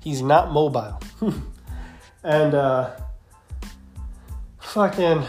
He's 0.00 0.22
not 0.22 0.52
mobile, 0.52 1.00
and 2.22 2.54
uh, 2.54 2.90
fucking 4.60 5.24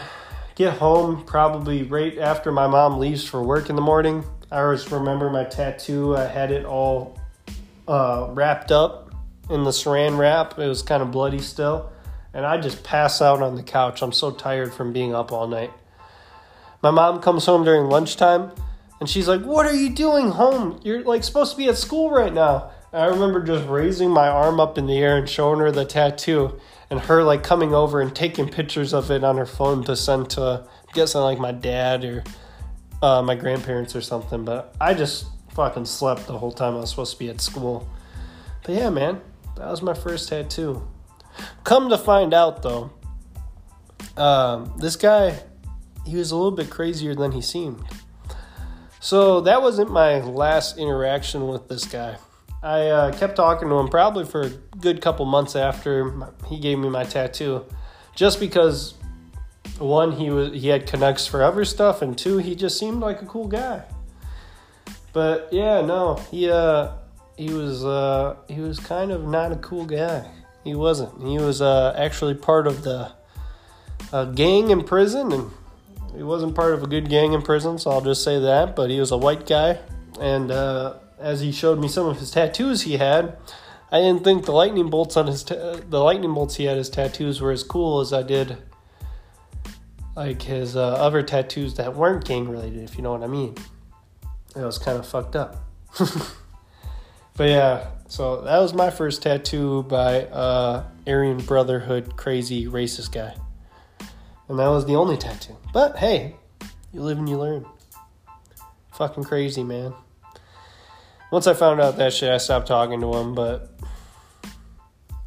get 0.54 0.78
home 0.78 1.24
probably 1.24 1.82
right 1.82 2.18
after 2.18 2.52
my 2.52 2.66
mom 2.66 2.98
leaves 2.98 3.24
for 3.24 3.42
work 3.42 3.70
in 3.70 3.76
the 3.76 3.82
morning. 3.82 4.24
I 4.50 4.60
always 4.60 4.90
remember 4.92 5.30
my 5.30 5.44
tattoo. 5.44 6.16
I 6.16 6.26
had 6.26 6.50
it 6.50 6.64
all 6.64 7.18
uh, 7.88 8.28
wrapped 8.30 8.70
up 8.70 9.14
in 9.50 9.64
the 9.64 9.70
saran 9.70 10.18
wrap. 10.18 10.58
It 10.58 10.66
was 10.66 10.82
kind 10.82 11.02
of 11.02 11.10
bloody 11.10 11.40
still 11.40 11.90
and 12.36 12.44
I 12.44 12.58
just 12.58 12.84
pass 12.84 13.22
out 13.22 13.40
on 13.40 13.54
the 13.54 13.62
couch. 13.62 14.02
I'm 14.02 14.12
so 14.12 14.30
tired 14.30 14.74
from 14.74 14.92
being 14.92 15.14
up 15.14 15.32
all 15.32 15.48
night. 15.48 15.72
My 16.86 16.92
mom 16.92 17.20
comes 17.20 17.44
home 17.44 17.64
during 17.64 17.88
lunchtime 17.88 18.52
And 19.00 19.08
she's 19.08 19.26
like, 19.26 19.42
What 19.42 19.66
are 19.66 19.74
you 19.74 19.90
doing 19.90 20.30
home? 20.30 20.78
You're 20.84 21.02
like 21.02 21.24
supposed 21.24 21.50
to 21.50 21.58
be 21.58 21.66
at 21.68 21.76
school 21.76 22.12
right 22.12 22.32
now. 22.32 22.70
And 22.92 23.02
I 23.02 23.06
remember 23.06 23.42
just 23.42 23.66
raising 23.68 24.08
my 24.08 24.28
arm 24.28 24.60
up 24.60 24.78
in 24.78 24.86
the 24.86 24.96
air 24.96 25.16
and 25.16 25.28
showing 25.28 25.58
her 25.58 25.72
the 25.72 25.84
tattoo 25.84 26.60
and 26.88 27.00
her 27.00 27.24
like 27.24 27.42
coming 27.42 27.74
over 27.74 28.00
and 28.00 28.14
taking 28.14 28.48
pictures 28.48 28.94
of 28.94 29.10
it 29.10 29.24
on 29.24 29.36
her 29.36 29.46
phone 29.46 29.82
to 29.82 29.96
send 29.96 30.30
to 30.30 30.64
I'm 30.64 30.92
guessing 30.92 31.22
like 31.22 31.40
my 31.40 31.50
dad 31.50 32.04
or 32.04 32.22
uh, 33.02 33.20
my 33.20 33.34
grandparents 33.34 33.96
or 33.96 34.00
something. 34.00 34.44
But 34.44 34.72
I 34.80 34.94
just 34.94 35.26
fucking 35.54 35.86
slept 35.86 36.28
the 36.28 36.38
whole 36.38 36.52
time 36.52 36.74
I 36.74 36.78
was 36.82 36.90
supposed 36.90 37.14
to 37.14 37.18
be 37.18 37.28
at 37.30 37.40
school. 37.40 37.88
But 38.64 38.76
yeah, 38.76 38.90
man, 38.90 39.20
that 39.56 39.68
was 39.68 39.82
my 39.82 39.94
first 39.94 40.28
tattoo. 40.28 40.86
Come 41.64 41.88
to 41.88 41.98
find 41.98 42.32
out 42.32 42.62
though, 42.62 42.92
um, 44.16 44.72
this 44.78 44.94
guy, 44.94 45.36
he 46.06 46.16
was 46.16 46.30
a 46.30 46.36
little 46.36 46.52
bit 46.52 46.70
crazier 46.70 47.14
than 47.14 47.32
he 47.32 47.40
seemed. 47.40 47.82
So 49.00 49.40
that 49.42 49.62
wasn't 49.62 49.90
my 49.90 50.20
last 50.20 50.78
interaction 50.78 51.46
with 51.48 51.68
this 51.68 51.84
guy. 51.84 52.16
I 52.62 52.86
uh, 52.88 53.12
kept 53.12 53.36
talking 53.36 53.68
to 53.68 53.74
him 53.76 53.88
probably 53.88 54.24
for 54.24 54.42
a 54.42 54.50
good 54.50 55.00
couple 55.00 55.26
months 55.26 55.54
after 55.54 56.12
he 56.48 56.58
gave 56.58 56.78
me 56.78 56.88
my 56.88 57.04
tattoo, 57.04 57.64
just 58.14 58.40
because 58.40 58.94
one 59.78 60.12
he 60.12 60.30
was 60.30 60.52
he 60.52 60.68
had 60.68 60.86
connects 60.86 61.26
forever 61.26 61.64
stuff, 61.64 62.02
and 62.02 62.16
two 62.16 62.38
he 62.38 62.54
just 62.54 62.78
seemed 62.78 63.00
like 63.00 63.22
a 63.22 63.26
cool 63.26 63.46
guy. 63.46 63.84
But 65.12 65.48
yeah, 65.52 65.80
no, 65.82 66.16
he 66.30 66.50
uh 66.50 66.92
he 67.36 67.50
was 67.52 67.84
uh 67.84 68.36
he 68.48 68.60
was 68.60 68.80
kind 68.80 69.12
of 69.12 69.24
not 69.24 69.52
a 69.52 69.56
cool 69.56 69.84
guy. 69.84 70.28
He 70.64 70.74
wasn't. 70.74 71.22
He 71.22 71.38
was 71.38 71.62
uh 71.62 71.94
actually 71.96 72.34
part 72.34 72.66
of 72.66 72.82
the 72.82 73.12
uh, 74.12 74.24
gang 74.26 74.70
in 74.70 74.82
prison, 74.82 75.32
and 75.32 75.50
he 76.16 76.22
wasn't 76.22 76.54
part 76.54 76.72
of 76.72 76.82
a 76.82 76.86
good 76.86 77.08
gang 77.08 77.32
in 77.32 77.42
prison, 77.42 77.78
so 77.78 77.90
I'll 77.90 78.00
just 78.00 78.24
say 78.24 78.38
that. 78.40 78.74
But 78.74 78.90
he 78.90 78.98
was 78.98 79.10
a 79.10 79.16
white 79.16 79.46
guy, 79.46 79.78
and 80.20 80.50
uh, 80.50 80.94
as 81.18 81.40
he 81.40 81.52
showed 81.52 81.78
me 81.78 81.88
some 81.88 82.06
of 82.06 82.18
his 82.18 82.30
tattoos 82.30 82.82
he 82.82 82.96
had, 82.96 83.36
I 83.90 84.00
didn't 84.00 84.24
think 84.24 84.46
the 84.46 84.52
lightning 84.52 84.88
bolts 84.90 85.16
on 85.16 85.26
his 85.26 85.44
ta- 85.44 85.76
the 85.88 86.00
lightning 86.00 86.34
bolts 86.34 86.56
he 86.56 86.64
had 86.64 86.76
his 86.76 86.90
tattoos 86.90 87.40
were 87.40 87.52
as 87.52 87.62
cool 87.62 88.00
as 88.00 88.12
I 88.12 88.22
did 88.22 88.56
like 90.16 90.42
his 90.42 90.76
uh, 90.76 90.94
other 90.94 91.22
tattoos 91.22 91.74
that 91.74 91.94
weren't 91.94 92.24
gang 92.24 92.48
related, 92.48 92.82
if 92.82 92.96
you 92.96 93.02
know 93.02 93.12
what 93.12 93.22
I 93.22 93.26
mean. 93.26 93.54
It 94.56 94.62
was 94.62 94.78
kind 94.78 94.98
of 94.98 95.06
fucked 95.06 95.36
up. 95.36 95.56
but 97.36 97.48
yeah, 97.48 97.90
so 98.08 98.40
that 98.40 98.58
was 98.58 98.72
my 98.72 98.90
first 98.90 99.22
tattoo 99.22 99.82
by 99.82 100.22
uh, 100.24 100.84
Aryan 101.06 101.38
Brotherhood 101.38 102.16
crazy 102.16 102.66
racist 102.66 103.12
guy. 103.12 103.36
And 104.48 104.58
that 104.58 104.68
was 104.68 104.86
the 104.86 104.94
only 104.94 105.16
tattoo. 105.16 105.56
But 105.72 105.96
hey, 105.96 106.36
you 106.92 107.00
live 107.02 107.18
and 107.18 107.28
you 107.28 107.36
learn. 107.36 107.66
Fucking 108.94 109.24
crazy, 109.24 109.64
man. 109.64 109.92
Once 111.32 111.46
I 111.46 111.54
found 111.54 111.80
out 111.80 111.96
that 111.96 112.12
shit, 112.12 112.30
I 112.30 112.38
stopped 112.38 112.68
talking 112.68 113.00
to 113.00 113.12
him, 113.12 113.34
but 113.34 113.70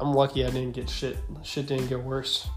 I'm 0.00 0.14
lucky 0.14 0.44
I 0.44 0.50
didn't 0.50 0.72
get 0.72 0.88
shit. 0.88 1.18
Shit 1.42 1.66
didn't 1.66 1.88
get 1.88 2.02
worse. 2.02 2.48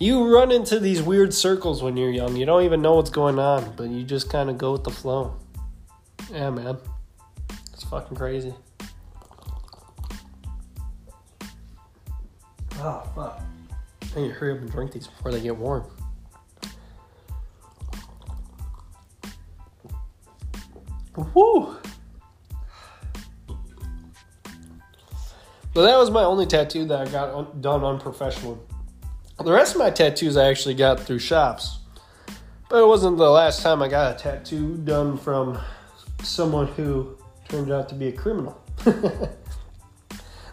You 0.00 0.32
run 0.32 0.52
into 0.52 0.78
these 0.78 1.02
weird 1.02 1.32
circles 1.32 1.82
when 1.82 1.96
you're 1.96 2.10
young. 2.10 2.36
You 2.36 2.46
don't 2.46 2.64
even 2.64 2.82
know 2.82 2.94
what's 2.94 3.10
going 3.10 3.38
on, 3.38 3.74
but 3.76 3.88
you 3.88 4.04
just 4.04 4.30
kind 4.30 4.50
of 4.50 4.58
go 4.58 4.72
with 4.72 4.84
the 4.84 4.90
flow. 4.90 5.36
Yeah, 6.32 6.50
man. 6.50 6.78
It's 7.72 7.84
fucking 7.84 8.16
crazy. 8.16 8.54
Oh, 12.80 13.10
fuck. 13.14 13.40
I 14.18 14.22
need 14.22 14.28
to 14.28 14.34
hurry 14.34 14.52
up 14.52 14.58
and 14.58 14.70
drink 14.70 14.90
these 14.90 15.06
before 15.06 15.30
they 15.30 15.40
get 15.40 15.56
warm. 15.56 15.84
Woo! 21.34 21.76
So 25.72 25.82
that 25.82 25.96
was 25.96 26.10
my 26.10 26.24
only 26.24 26.46
tattoo 26.46 26.84
that 26.86 27.06
I 27.06 27.10
got 27.10 27.60
done 27.60 27.84
unprofessionally. 27.84 28.58
The 29.38 29.52
rest 29.52 29.76
of 29.76 29.78
my 29.78 29.90
tattoos 29.90 30.36
I 30.36 30.48
actually 30.48 30.74
got 30.74 30.98
through 30.98 31.20
shops. 31.20 31.78
But 32.68 32.82
it 32.82 32.86
wasn't 32.88 33.18
the 33.18 33.30
last 33.30 33.62
time 33.62 33.82
I 33.82 33.88
got 33.88 34.16
a 34.16 34.18
tattoo 34.18 34.78
done 34.78 35.16
from 35.16 35.60
someone 36.24 36.66
who 36.66 37.16
turned 37.48 37.70
out 37.70 37.88
to 37.90 37.94
be 37.94 38.08
a 38.08 38.12
criminal. 38.12 38.60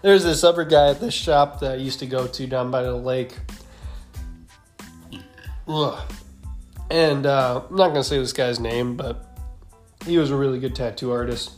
There's 0.05 0.23
this 0.23 0.43
other 0.43 0.65
guy 0.65 0.91
at 0.91 0.99
this 0.99 1.15
shop 1.15 1.61
that 1.61 1.71
I 1.71 1.75
used 1.77 1.97
to 1.97 2.05
go 2.05 2.27
to 2.27 2.45
down 2.45 2.69
by 2.69 2.83
the 2.83 2.93
lake. 2.93 3.33
Ugh. 5.67 5.99
And 6.91 7.25
uh, 7.25 7.63
I'm 7.67 7.75
not 7.75 7.87
going 7.87 8.01
to 8.01 8.03
say 8.03 8.19
this 8.19 8.31
guy's 8.31 8.59
name, 8.59 8.95
but 8.95 9.25
he 10.05 10.19
was 10.19 10.29
a 10.29 10.35
really 10.35 10.59
good 10.59 10.75
tattoo 10.75 11.11
artist. 11.11 11.53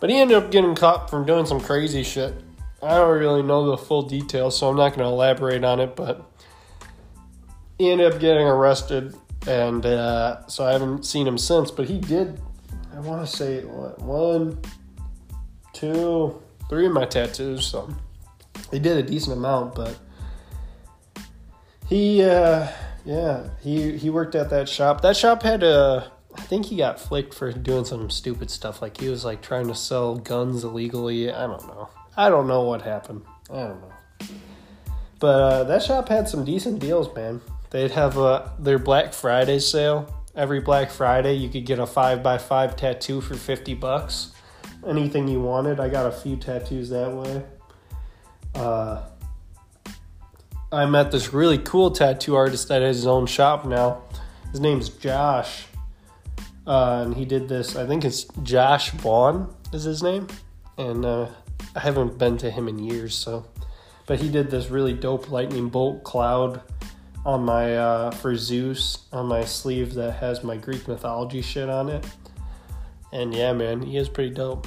But 0.00 0.10
he 0.10 0.18
ended 0.18 0.36
up 0.36 0.50
getting 0.50 0.74
caught 0.74 1.08
from 1.08 1.24
doing 1.24 1.46
some 1.46 1.60
crazy 1.60 2.02
shit. 2.02 2.34
I 2.82 2.96
don't 2.96 3.18
really 3.18 3.42
know 3.42 3.70
the 3.70 3.78
full 3.78 4.02
details, 4.02 4.58
so 4.58 4.68
I'm 4.68 4.76
not 4.76 4.90
going 4.90 5.06
to 5.06 5.06
elaborate 5.06 5.64
on 5.64 5.80
it, 5.80 5.96
but 5.96 6.30
he 7.78 7.90
ended 7.90 8.12
up 8.12 8.20
getting 8.20 8.46
arrested, 8.46 9.16
and 9.46 9.86
uh, 9.86 10.46
so 10.46 10.66
I 10.66 10.72
haven't 10.72 11.06
seen 11.06 11.26
him 11.26 11.38
since. 11.38 11.70
But 11.70 11.88
he 11.88 11.98
did, 12.00 12.38
I 12.94 13.00
want 13.00 13.26
to 13.26 13.34
say, 13.34 13.64
what, 13.64 13.98
one, 14.02 14.60
two, 15.72 16.41
three 16.68 16.86
of 16.86 16.92
my 16.92 17.04
tattoos, 17.04 17.66
so 17.66 17.94
he 18.70 18.78
did 18.78 18.96
a 18.96 19.02
decent 19.02 19.36
amount, 19.36 19.74
but 19.74 19.98
he, 21.88 22.22
uh, 22.22 22.68
yeah, 23.04 23.48
he 23.60 23.96
he 23.98 24.10
worked 24.10 24.34
at 24.34 24.50
that 24.50 24.68
shop. 24.68 25.02
That 25.02 25.16
shop 25.16 25.42
had 25.42 25.62
a, 25.62 26.10
I 26.34 26.40
think 26.42 26.66
he 26.66 26.76
got 26.76 26.98
flicked 26.98 27.34
for 27.34 27.52
doing 27.52 27.84
some 27.84 28.10
stupid 28.10 28.50
stuff, 28.50 28.80
like 28.80 29.00
he 29.00 29.08
was 29.08 29.24
like 29.24 29.42
trying 29.42 29.68
to 29.68 29.74
sell 29.74 30.16
guns 30.16 30.64
illegally. 30.64 31.30
I 31.30 31.46
don't 31.46 31.66
know. 31.66 31.88
I 32.16 32.28
don't 32.28 32.46
know 32.46 32.62
what 32.62 32.82
happened. 32.82 33.22
I 33.50 33.68
don't 33.68 33.80
know. 33.80 33.92
But 35.18 35.26
uh, 35.26 35.64
that 35.64 35.82
shop 35.82 36.08
had 36.08 36.28
some 36.28 36.44
decent 36.44 36.78
deals, 36.80 37.14
man. 37.14 37.40
They'd 37.70 37.92
have 37.92 38.18
uh, 38.18 38.48
their 38.58 38.78
Black 38.78 39.12
Friday 39.12 39.60
sale. 39.60 40.12
Every 40.34 40.60
Black 40.60 40.90
Friday, 40.90 41.34
you 41.34 41.48
could 41.48 41.66
get 41.66 41.78
a 41.78 41.86
five 41.86 42.22
by 42.22 42.38
five 42.38 42.76
tattoo 42.76 43.20
for 43.20 43.34
fifty 43.34 43.74
bucks 43.74 44.32
anything 44.86 45.28
you 45.28 45.40
wanted. 45.40 45.80
I 45.80 45.88
got 45.88 46.06
a 46.06 46.12
few 46.12 46.36
tattoos 46.36 46.90
that 46.90 47.12
way. 47.12 47.42
Uh, 48.54 49.02
I 50.70 50.86
met 50.86 51.10
this 51.10 51.32
really 51.32 51.58
cool 51.58 51.90
tattoo 51.90 52.34
artist 52.34 52.68
that 52.68 52.82
has 52.82 52.96
his 52.96 53.06
own 53.06 53.26
shop 53.26 53.64
now. 53.64 54.02
His 54.50 54.60
name's 54.60 54.88
Josh. 54.88 55.66
Uh, 56.66 57.02
and 57.04 57.14
he 57.14 57.24
did 57.24 57.48
this, 57.48 57.76
I 57.76 57.86
think 57.86 58.04
it's 58.04 58.24
Josh 58.42 58.90
Vaughn 58.92 59.52
is 59.72 59.82
his 59.82 60.02
name. 60.02 60.28
And 60.78 61.04
uh, 61.04 61.28
I 61.74 61.80
haven't 61.80 62.18
been 62.18 62.38
to 62.38 62.50
him 62.50 62.68
in 62.68 62.78
years, 62.78 63.14
so. 63.14 63.46
But 64.06 64.20
he 64.20 64.28
did 64.28 64.50
this 64.50 64.68
really 64.68 64.92
dope 64.92 65.30
lightning 65.30 65.68
bolt 65.68 66.04
cloud 66.04 66.62
on 67.24 67.44
my, 67.44 67.76
uh, 67.76 68.10
for 68.10 68.36
Zeus, 68.36 69.06
on 69.12 69.26
my 69.26 69.44
sleeve 69.44 69.94
that 69.94 70.12
has 70.12 70.42
my 70.42 70.56
Greek 70.56 70.88
mythology 70.88 71.42
shit 71.42 71.68
on 71.68 71.88
it. 71.88 72.04
And 73.12 73.34
yeah, 73.34 73.52
man, 73.52 73.82
he 73.82 73.96
is 73.98 74.08
pretty 74.08 74.30
dope. 74.30 74.66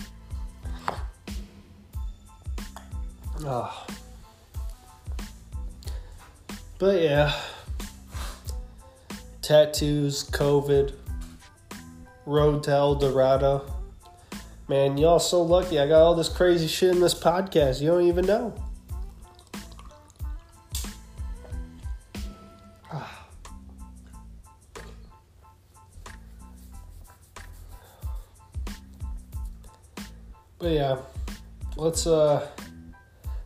Oh. 3.43 3.85
But 6.77 7.01
yeah, 7.01 7.33
tattoos, 9.41 10.29
COVID, 10.29 10.93
road 12.25 12.63
to 12.63 12.71
El 12.71 12.95
Dorado. 12.95 13.71
Man, 14.67 14.97
y'all 14.97 15.19
so 15.19 15.41
lucky. 15.41 15.79
I 15.79 15.87
got 15.87 16.01
all 16.01 16.15
this 16.15 16.29
crazy 16.29 16.67
shit 16.67 16.91
in 16.91 16.99
this 16.99 17.13
podcast. 17.13 17.81
You 17.81 17.89
don't 17.89 18.07
even 18.07 18.25
know. 18.25 18.53
But 30.65 30.73
yeah, 30.73 30.97
let's 31.77 32.07
uh 32.07 32.49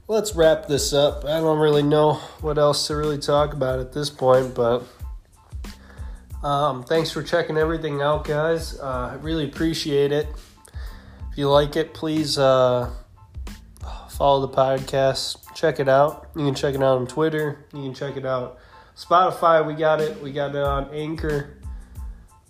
let's 0.07 0.36
wrap 0.36 0.67
this 0.67 0.93
up. 0.93 1.26
I 1.26 1.41
don't 1.41 1.59
really 1.59 1.84
know 1.84 2.13
what 2.39 2.57
else 2.57 2.88
to 2.88 2.95
really 2.95 3.17
talk 3.17 3.51
about 3.51 3.80
at 3.80 3.91
this 3.91 4.09
point, 4.09 4.55
but 4.55 4.84
um, 6.41 6.82
thanks 6.82 7.11
for 7.11 7.22
checking 7.22 7.57
everything 7.57 8.01
out, 8.01 8.24
guys. 8.24 8.80
Uh, 8.80 9.09
I 9.11 9.15
really 9.15 9.43
appreciate 9.43 10.13
it. 10.13 10.28
If 11.30 11.38
you 11.38 11.49
like 11.49 11.76
it, 11.76 11.93
please 11.93 12.38
uh, 12.38 12.89
follow 14.11 14.47
the 14.47 14.55
podcast. 14.55 15.39
Check 15.53 15.82
it 15.82 15.89
out. 15.89 16.30
You 16.38 16.45
can 16.45 16.55
check 16.55 16.74
it 16.74 16.82
out 16.82 16.99
on 16.99 17.05
Twitter. 17.05 17.65
You 17.74 17.82
can 17.82 17.93
check 17.93 18.15
it 18.15 18.26
out 18.26 18.59
Spotify. 18.95 19.67
We 19.67 19.74
got 19.74 19.99
it. 19.99 20.24
We 20.24 20.32
got 20.32 20.55
it 20.55 20.63
on 20.63 20.89
Anchor. 20.93 21.59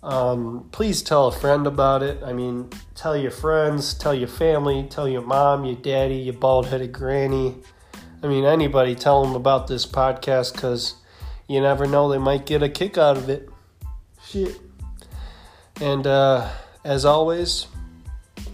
Um, 0.02 0.68
please 0.72 1.02
tell 1.02 1.28
a 1.28 1.32
friend 1.32 1.66
about 1.66 2.02
it. 2.02 2.22
I 2.24 2.32
mean, 2.32 2.70
tell 2.94 3.16
your 3.16 3.30
friends, 3.30 3.94
tell 3.94 4.14
your 4.14 4.28
family, 4.28 4.86
tell 4.88 5.08
your 5.08 5.22
mom, 5.22 5.64
your 5.64 5.76
daddy, 5.76 6.16
your 6.16 6.34
bald 6.34 6.66
headed 6.66 6.92
granny. 6.92 7.56
I 8.22 8.26
mean, 8.26 8.44
anybody, 8.44 8.94
tell 8.94 9.22
them 9.22 9.34
about 9.34 9.66
this 9.66 9.86
podcast 9.86 10.54
because 10.54 10.94
you 11.48 11.60
never 11.60 11.86
know, 11.86 12.08
they 12.08 12.18
might 12.18 12.46
get 12.46 12.62
a 12.62 12.68
kick 12.68 12.96
out 12.96 13.16
of 13.16 13.28
it. 13.28 13.48
Shit. 14.26 14.60
And 15.80 16.06
uh, 16.06 16.48
As 16.84 17.04
always, 17.04 17.66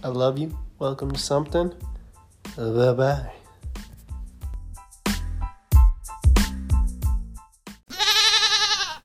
I 0.03 0.09
love 0.09 0.37
you. 0.37 0.57
Welcome 0.79 1.11
to 1.11 1.19
something. 1.19 1.73
Bye 2.57 2.93
bye. 2.93 3.36